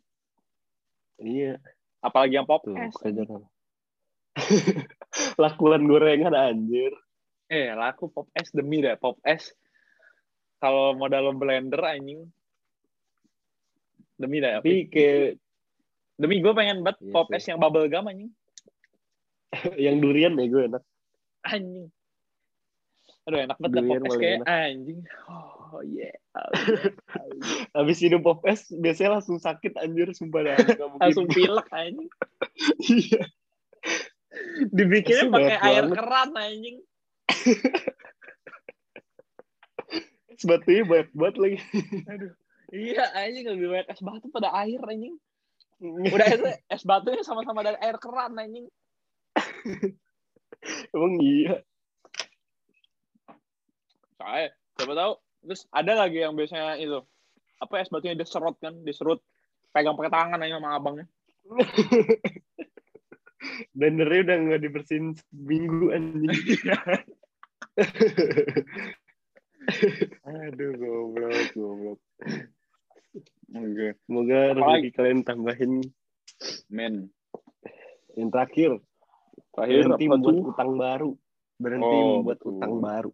Iya, 1.21 1.61
Apalagi 2.01 2.41
yang 2.41 2.49
pop 2.49 2.65
tuh 2.65 2.75
kerjaan. 2.75 3.45
Lakuan 5.43 5.85
gorengan 5.85 6.33
anjir. 6.33 6.97
Eh, 7.51 7.75
laku 7.77 8.09
pop 8.09 8.31
es 8.33 8.49
demi 8.57 8.81
dah. 8.81 8.97
Pop 8.97 9.21
es. 9.27 9.53
Kalau 10.63 10.97
modal 10.97 11.37
blender 11.37 11.83
anjing. 11.85 12.25
Demi 14.17 14.41
dah. 14.41 14.65
Tapi 14.65 14.89
kayak 14.89 15.37
Demi 16.21 16.45
gue 16.45 16.53
pengen 16.53 16.85
banget 16.85 17.01
Iya 17.01 17.13
pop 17.17 17.29
es 17.33 17.45
yang 17.49 17.61
bubble 17.61 17.89
gum 17.89 18.09
anjing. 18.09 18.33
yang 19.85 20.01
durian 20.01 20.37
ya 20.37 20.47
gue 20.49 20.63
enak. 20.73 20.85
Anjing. 21.47 21.89
Aduh 23.29 23.39
enak 23.45 23.57
banget 23.61 23.85
pop 23.85 24.05
es 24.09 24.17
kayak 24.17 24.37
enak. 24.41 24.49
anjing. 24.49 25.01
Oh 25.29 25.81
yeah. 25.85 26.15
Oh, 26.35 26.51
yeah. 26.57 26.91
Oh, 27.15 27.27
yeah. 27.31 27.69
Habis 27.77 27.99
minum 28.03 28.25
pop 28.25 28.41
es 28.49 28.67
biasanya 28.73 29.21
langsung 29.21 29.39
sakit 29.39 29.77
anjir 29.77 30.11
sumpah 30.17 30.41
dah. 30.43 30.57
Langsung 30.99 31.29
pilek 31.29 31.69
anjing. 31.71 32.11
Iya. 32.81 33.23
Dibikinnya 34.73 35.27
pakai 35.31 35.57
air 35.63 35.85
banget. 35.89 35.97
keran 35.97 36.31
anjing. 36.37 36.77
Es 40.41 40.49
batunya 40.49 40.89
banyak 40.89 41.13
banget 41.13 41.37
lagi. 41.37 41.59
Aduh. 42.09 42.33
Iya 42.73 43.05
anjing 43.13 43.45
lebih 43.45 43.69
banyak 43.77 43.89
es 43.93 44.01
batu 44.01 44.27
pada 44.33 44.49
air 44.57 44.81
anjing. 44.81 45.21
Udah 46.17 46.27
es, 46.33 46.41
es 46.65 46.83
batunya 46.89 47.21
sama-sama 47.21 47.61
dari 47.61 47.77
air 47.77 48.01
keran 48.01 48.41
anjing. 48.41 48.65
Emang 50.95 51.15
iya. 51.21 51.63
Soalnya 54.21 54.49
siapa 54.77 54.95
tahu 54.97 55.13
terus 55.41 55.65
ada 55.73 55.93
lagi 55.97 56.21
yang 56.21 56.37
biasanya 56.37 56.77
itu 56.77 57.01
apa 57.61 57.81
es 57.81 57.89
batunya 57.89 58.17
diserut 58.17 58.57
kan 58.61 58.77
diserut 58.85 59.21
pegang 59.73 59.97
pakai 59.97 60.13
tangan 60.13 60.41
aja 60.45 60.61
sama 60.61 60.77
abangnya 60.77 61.09
Blendernya 63.73 64.21
udah 64.21 64.37
nggak 64.37 64.63
dibersihin 64.69 65.17
seminggu 65.17 65.97
anjing. 65.97 66.29
Aduh 70.29 70.71
goblok 70.77 71.49
goblok. 71.57 72.01
oke 73.51 73.87
Semoga 74.05 74.41
rezeki 74.55 74.91
kalian 74.93 75.21
tambahin 75.25 75.81
men 76.69 77.09
yang 78.15 78.29
terakhir. 78.29 78.77
Terakhir 79.51 79.77
Berhenti 79.87 80.05
apa 80.07 80.13
membuat 80.15 80.35
tuh 80.35 80.47
utang 80.51 80.73
baru. 80.75 81.11
Berhenti 81.61 81.97
Oh, 81.97 82.07
membuat 82.17 82.39
betul. 82.39 82.53
utang 82.57 82.75
baru. 82.79 83.11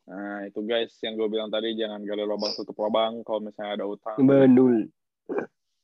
nah 0.00 0.42
itu 0.42 0.60
guys 0.66 0.90
yang 1.00 1.14
gue 1.14 1.28
bilang 1.28 1.48
tadi 1.48 1.70
jangan 1.74 2.02
gali 2.02 2.24
lubang 2.26 2.50
tutup 2.58 2.74
lubang 2.74 3.22
kalau 3.22 3.38
misalnya 3.38 3.78
ada 3.78 3.86
utang 3.86 4.18
Benul. 4.18 4.90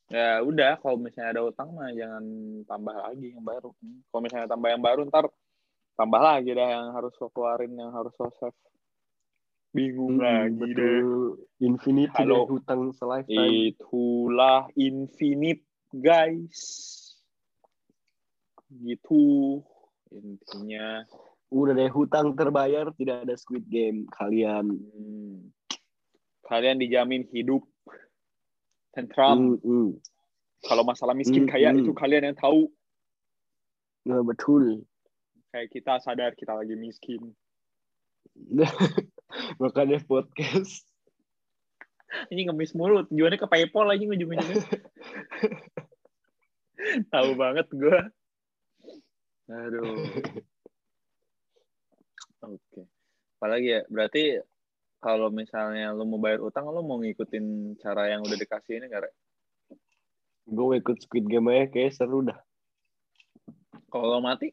ya 0.07 0.43
udah 0.43 0.83
kalau 0.83 0.99
misalnya 0.99 1.31
ada 1.31 1.43
utang 1.47 1.71
mah 1.71 1.95
jangan 1.95 2.25
tambah 2.67 2.91
lagi 2.97 3.31
yang 3.31 3.43
baru 3.43 3.71
kalau 4.11 4.21
misalnya 4.23 4.51
tambah 4.51 4.67
yang 4.67 4.83
baru 4.83 5.07
ntar 5.07 5.31
tambah 5.95 6.19
lagi 6.19 6.51
dah 6.53 6.69
yang 6.69 6.87
harus 6.91 7.15
lo 7.17 7.31
keluarin 7.31 7.71
yang 7.71 7.95
harus 7.95 8.11
lo 8.19 8.27
save 8.35 8.59
bingung 9.71 10.19
lagi 10.19 10.75
deh 10.75 10.75
Hmm, 10.75 11.39
betul. 11.39 11.47
Infinity 11.63 12.19
Halo. 12.19 12.35
deh 12.35 12.51
hutang 12.51 12.83
selifetime. 12.93 13.71
itulah 13.71 14.67
infinite 14.75 15.63
guys 15.95 16.59
gitu 18.83 19.63
intinya 20.17 21.05
Udah 21.47 21.79
deh 21.79 21.87
hutang 21.87 22.35
terbayar 22.35 22.91
tidak 22.99 23.23
ada 23.23 23.35
Squid 23.39 23.71
Game 23.71 24.11
kalian. 24.11 24.67
hmm, 24.67 25.55
kalian 26.43 26.79
dijamin 26.79 27.23
hidup 27.31 27.63
tentram 28.91 29.55
Hmm, 29.55 29.63
hmm. 29.63 29.91
kalau 30.67 30.83
masalah 30.83 31.15
miskin 31.15 31.47
Hmm, 31.47 31.51
kaya 31.51 31.71
hmm. 31.71 31.87
itu 31.87 31.91
kalian 31.95 32.33
yang 32.33 32.39
tahu 32.39 32.71
Nah, 34.07 34.23
betul. 34.23 34.87
kayak 35.51 35.71
kita 35.71 35.99
sadar 35.99 36.31
kita 36.39 36.55
lagi 36.55 36.75
miskin 36.75 37.35
Makanya 39.63 40.03
podcast. 40.05 40.85
ini 42.31 42.47
ngemis 42.47 42.71
mulu 42.75 43.03
tujuannya 43.11 43.35
ke 43.35 43.51
paypal 43.51 43.83
lagi 43.87 44.07
ujung-ujungnya 44.07 44.63
tahu 47.13 47.31
banget 47.35 47.67
gue 47.75 47.99
aduh 49.47 49.87
oke 52.47 52.83
apalagi 53.39 53.69
ya 53.79 53.81
berarti 53.87 54.43
kalau 54.99 55.29
misalnya 55.31 55.95
lu 55.95 56.03
mau 56.09 56.19
bayar 56.19 56.43
utang 56.43 56.67
lu 56.73 56.83
mau 56.83 56.99
ngikutin 56.99 57.79
cara 57.79 58.11
yang 58.11 58.27
udah 58.27 58.35
dikasih 58.35 58.81
ini 58.81 58.91
nggak 58.91 59.07
Rek? 59.07 59.15
Gue 60.47 60.79
ikut 60.83 60.99
Squid 60.99 61.27
Game 61.31 61.53
aja 61.53 61.71
kayak 61.71 61.95
seru 61.95 62.27
dah. 62.27 62.39
kalau 63.87 64.19
mati 64.19 64.51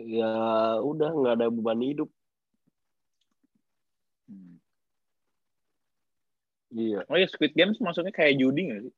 Ya 0.00 0.32
udah 0.80 1.12
nggak 1.12 1.34
ada 1.36 1.46
beban 1.52 1.80
hidup. 1.80 2.08
Iya. 6.70 7.02
oh 7.10 7.18
ya 7.18 7.26
Squid 7.26 7.52
Games 7.58 7.82
maksudnya 7.82 8.14
kayak 8.14 8.38
judi 8.38 8.70
nggak 8.70 8.80
sih 8.86 8.94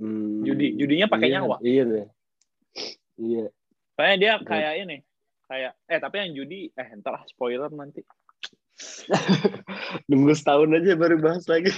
Hmm, 0.00 0.40
Judi- 0.48 0.80
judinya 0.80 1.06
pakai 1.12 1.28
iya, 1.28 1.34
nyawa. 1.44 1.56
Iya 1.60 1.82
deh. 1.84 2.06
Iya. 3.20 3.44
Soalnya 3.94 4.16
dia 4.16 4.32
Betul. 4.40 4.48
kayak 4.48 4.72
ini, 4.80 4.96
kayak 5.44 5.72
eh 5.84 5.98
tapi 6.00 6.16
yang 6.24 6.30
judi 6.32 6.60
eh 6.72 6.88
entar 6.88 7.20
spoiler 7.28 7.68
nanti. 7.68 8.00
Nunggu 10.08 10.32
setahun 10.32 10.72
aja 10.72 10.96
baru 10.96 11.20
bahas 11.20 11.44
lagi. 11.44 11.68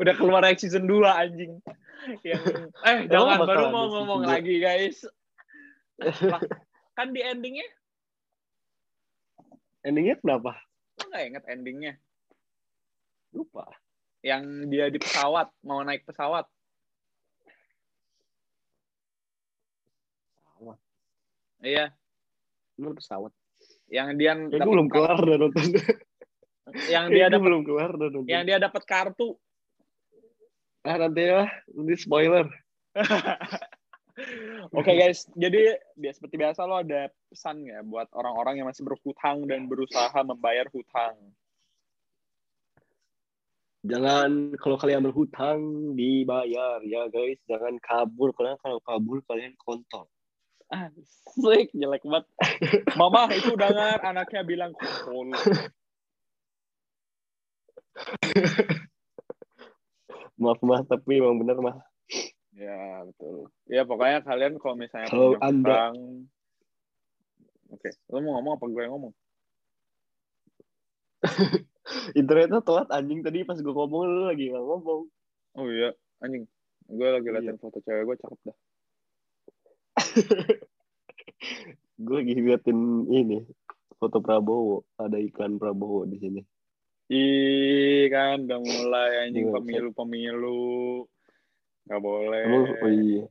Udah 0.00 0.14
keluar 0.14 0.44
season 0.60 0.84
2 0.84 1.08
anjing. 1.08 1.56
Yang 2.20 2.68
eh 2.84 2.98
jangan 3.08 3.48
baru 3.48 3.72
mau 3.72 3.88
ngomong 3.88 4.28
lagi 4.28 4.60
guys. 4.60 5.08
Lah, 6.02 6.40
kan 6.92 7.16
di 7.16 7.24
endingnya 7.24 7.64
Endingnya 9.82 10.18
kenapa? 10.20 10.62
lo 11.00 11.04
nggak 11.08 11.24
inget 11.26 11.44
endingnya 11.48 11.92
Lupa. 13.32 13.64
Yang 14.22 14.42
dia 14.66 14.86
di 14.86 14.96
pesawat 14.96 15.50
mau 15.60 15.82
naik 15.82 16.02
pesawat 16.02 16.46
Pesawat. 20.38 20.78
iya 21.60 21.86
Bener 22.74 22.94
pesawat. 22.94 23.32
yang 23.86 24.16
dia 24.16 24.32
Ya, 24.32 24.62
belum 24.62 24.88
kelar 24.88 25.18
dah 25.18 25.36
nonton. 25.36 25.66
yang 26.88 27.06
Ya, 27.06 27.12
dia 27.12 27.26
dapat 27.28 27.44
belum 27.44 27.62
kelar 27.62 27.90
dah 27.92 28.08
nonton. 28.08 28.26
yang 28.26 28.42
dia 28.42 28.58
dapat 28.58 28.82
kartu 28.82 29.36
Ah, 30.82 30.98
nanti 30.98 31.22
ya. 31.22 31.46
Nanti 31.68 31.94
spoiler. 31.94 32.50
Oke 34.74 34.92
guys, 34.92 35.24
jadi 35.32 35.78
bias 35.94 36.18
seperti 36.18 36.36
biasa 36.36 36.66
lo 36.66 36.76
ada 36.76 37.06
pesan 37.28 37.62
ya 37.62 37.80
buat 37.80 38.10
orang-orang 38.10 38.58
yang 38.58 38.66
masih 38.66 38.82
berhutang 38.82 39.46
dan 39.46 39.64
berusaha 39.64 40.12
membayar 40.20 40.66
hutang. 40.68 41.14
Jangan 43.82 44.54
kalau 44.62 44.78
kalian 44.78 45.02
berhutang 45.02 45.58
dibayar 45.98 46.78
ya 46.86 47.10
guys. 47.10 47.38
Jangan 47.50 47.82
kabur. 47.82 48.30
Karena 48.30 48.54
kalau 48.62 48.78
kabur 48.78 49.18
kalian 49.26 49.58
kontol. 49.58 50.06
Asik, 50.72 51.74
jelek 51.74 52.06
banget. 52.06 52.24
Mama 52.96 53.28
itu 53.34 53.52
dengar 53.58 53.98
anaknya 54.00 54.42
bilang 54.46 54.72
kontol. 54.72 55.34
Maaf 60.38 60.58
maaf 60.64 60.86
tapi 60.88 61.20
emang 61.20 61.38
bener 61.42 61.58
mah. 61.60 61.76
Ya 62.52 63.02
betul. 63.04 63.50
Ya 63.68 63.82
pokoknya 63.84 64.22
kalian 64.22 64.56
kalau 64.62 64.76
misalnya 64.78 65.08
Kalau 65.10 65.36
punya 65.36 65.44
Anda- 65.44 65.70
hutang, 65.72 65.96
oke, 67.72 67.90
lo 68.12 68.18
mau 68.20 68.32
ngomong 68.38 68.52
apa 68.56 68.64
gue 68.68 68.82
yang 68.84 68.92
ngomong? 68.96 69.12
Internetnya 72.18 72.60
telat 72.64 72.88
anjing 72.90 73.20
tadi 73.20 73.44
pas 73.44 73.58
gue 73.58 73.74
ngomong 73.74 74.02
lu 74.06 74.22
lagi 74.28 74.50
nggak 74.52 74.64
ngomong. 74.64 75.02
Oh 75.58 75.66
iya, 75.68 75.92
anjing. 76.20 76.44
Gue 76.88 77.08
lagi 77.08 77.28
Iya. 77.28 77.34
liatin 77.40 77.58
foto 77.60 77.78
cewek 77.84 78.02
gue 78.08 78.16
cakep 78.20 78.40
dah. 78.46 78.56
gue 82.04 82.16
lagi 82.16 82.34
liatin 82.38 82.78
ini 83.08 83.38
foto 83.96 84.18
Prabowo, 84.18 84.82
ada 84.98 85.16
iklan 85.20 85.60
Prabowo 85.60 86.08
di 86.08 86.18
sini. 86.18 86.40
Ih 87.12 88.08
kan 88.08 88.48
udah 88.48 88.60
mulai 88.62 89.28
anjing 89.28 89.52
Iya, 89.52 89.54
pemilu-pemilu. 89.60 91.04
Gak 91.86 92.00
boleh. 92.00 92.42
Emang 92.46 92.64
oh 92.72 92.88
iya. 92.88 93.24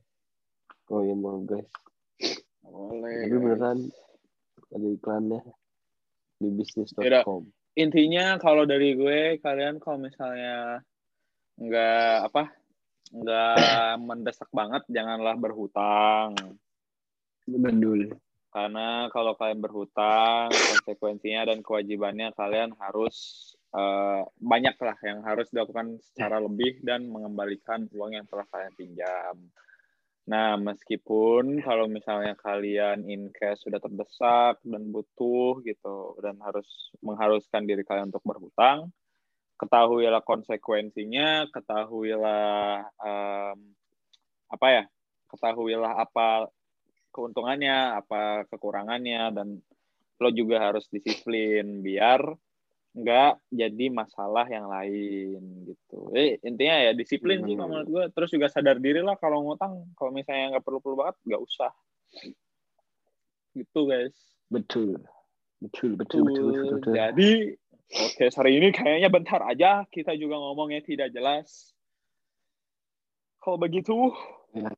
Oh 0.92 1.00
iya 1.02 1.14
mau 1.16 1.40
guys. 1.42 1.66
Nggak 2.62 2.72
boleh. 2.72 3.14
Tapi 3.16 3.26
guys. 3.26 3.42
beneran 3.42 3.78
ada 4.72 4.86
iklannya 4.88 5.40
di 6.40 6.48
bisnis.com. 6.52 7.42
Intinya 7.72 8.36
kalau 8.36 8.68
dari 8.68 8.92
gue 8.92 9.40
kalian 9.40 9.80
kalau 9.80 10.04
misalnya 10.04 10.84
nggak 11.56 12.28
apa 12.28 12.52
nggak 13.12 14.00
mendesak 14.00 14.48
banget 14.52 14.84
janganlah 14.88 15.36
berhutang 15.36 16.32
Bedul. 17.44 18.12
karena 18.52 19.08
kalau 19.12 19.36
kalian 19.36 19.60
berhutang 19.60 20.48
konsekuensinya 20.48 21.52
dan 21.52 21.64
kewajibannya 21.64 22.32
kalian 22.36 22.72
harus 22.80 23.16
eh, 23.72 24.20
banyak 24.40 24.76
lah 24.76 24.96
yang 25.04 25.24
harus 25.24 25.48
dilakukan 25.52 26.00
secara 26.00 26.40
lebih 26.40 26.80
dan 26.84 27.08
mengembalikan 27.08 27.88
uang 27.92 28.16
yang 28.16 28.28
telah 28.28 28.44
kalian 28.52 28.74
pinjam. 28.76 29.36
Nah, 30.22 30.54
meskipun 30.54 31.58
kalau 31.66 31.90
misalnya 31.90 32.38
kalian 32.38 33.02
in 33.10 33.34
cash 33.34 33.66
sudah 33.66 33.82
terdesak 33.82 34.62
dan 34.62 34.94
butuh 34.94 35.58
gitu 35.66 36.14
dan 36.22 36.38
harus 36.46 36.94
mengharuskan 37.02 37.66
diri 37.66 37.82
kalian 37.82 38.14
untuk 38.14 38.22
berhutang, 38.22 38.94
ketahuilah 39.58 40.22
konsekuensinya, 40.22 41.50
ketahuilah 41.50 42.86
em, 43.02 43.58
apa 44.46 44.66
ya, 44.70 44.84
ketahuilah 45.26 46.06
apa 46.06 46.46
keuntungannya, 47.10 47.98
apa 47.98 48.46
kekurangannya, 48.46 49.22
dan 49.34 49.58
lo 50.22 50.30
juga 50.30 50.70
harus 50.70 50.86
disiplin 50.86 51.82
biar 51.82 52.22
nggak 52.92 53.40
jadi 53.48 53.86
masalah 53.88 54.44
yang 54.46 54.68
lain 54.68 55.40
gitu. 55.64 56.12
Eh, 56.12 56.36
intinya 56.44 56.76
ya 56.76 56.92
disiplin 56.92 57.40
sih 57.40 57.56
kalau 57.56 57.68
menurut 57.72 57.88
gue. 57.88 58.04
Terus 58.12 58.30
juga 58.30 58.46
sadar 58.52 58.76
diri 58.76 59.00
lah 59.00 59.16
kalau 59.16 59.40
ngutang. 59.42 59.92
Kalau 59.96 60.12
misalnya 60.12 60.56
nggak 60.56 60.64
perlu-perlu 60.64 60.96
banget, 61.00 61.16
nggak 61.24 61.40
usah. 61.40 61.72
Gitu 63.52 63.80
guys. 63.84 64.16
Betul. 64.48 65.00
Betul, 65.62 65.94
betul, 65.94 66.20
betul, 66.26 66.44
betul, 66.50 66.70
betul. 66.80 66.92
Jadi 66.92 67.30
podcast 67.86 68.36
hari 68.36 68.58
ini 68.58 68.68
kayaknya 68.72 69.08
bentar 69.08 69.40
aja. 69.40 69.86
Kita 69.88 70.12
juga 70.12 70.36
ngomongnya 70.36 70.82
tidak 70.82 71.12
jelas. 71.12 71.72
Kalau 73.38 73.58
begitu, 73.58 73.94
Ya. 74.52 74.68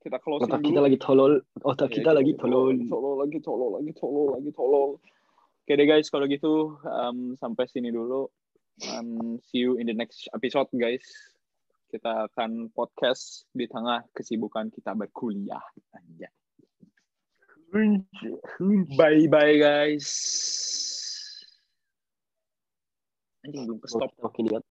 kita 0.00 0.22
closing 0.22 0.46
Otak 0.46 0.62
dulu. 0.62 0.68
kita 0.70 0.80
lagi 0.86 0.98
tolol, 1.02 1.32
otak 1.66 1.90
Ya, 1.90 1.94
kita 1.98 2.10
lagi 2.14 2.32
tolol. 2.38 2.78
tolol 2.86 3.14
lagi 3.18 3.38
tolol 3.42 3.70
lagi 3.74 3.92
tolol 3.92 4.26
lagi 4.38 4.50
tolol 4.54 4.90
oke 5.68 5.76
deh 5.76 5.84
guys 5.84 6.08
kalau 6.08 6.24
gitu 6.24 6.80
um, 6.80 7.36
sampai 7.36 7.68
sini 7.68 7.92
dulu. 7.92 8.24
Um, 8.88 9.36
see 9.44 9.68
you 9.68 9.76
in 9.76 9.84
the 9.84 9.92
next 9.92 10.24
episode 10.32 10.64
guys. 10.72 11.04
Kita 11.92 12.24
akan 12.24 12.72
podcast 12.72 13.44
di 13.52 13.68
tengah 13.68 14.00
kesibukan 14.16 14.72
kita 14.72 14.96
berkuliah. 14.96 15.60
Bye 18.96 19.28
bye 19.28 19.60
guys. 19.60 20.08
Anjing 23.44 23.68
belum 23.68 23.84
stop. 23.84 24.08
Oke, 24.24 24.40
oke, 24.40 24.64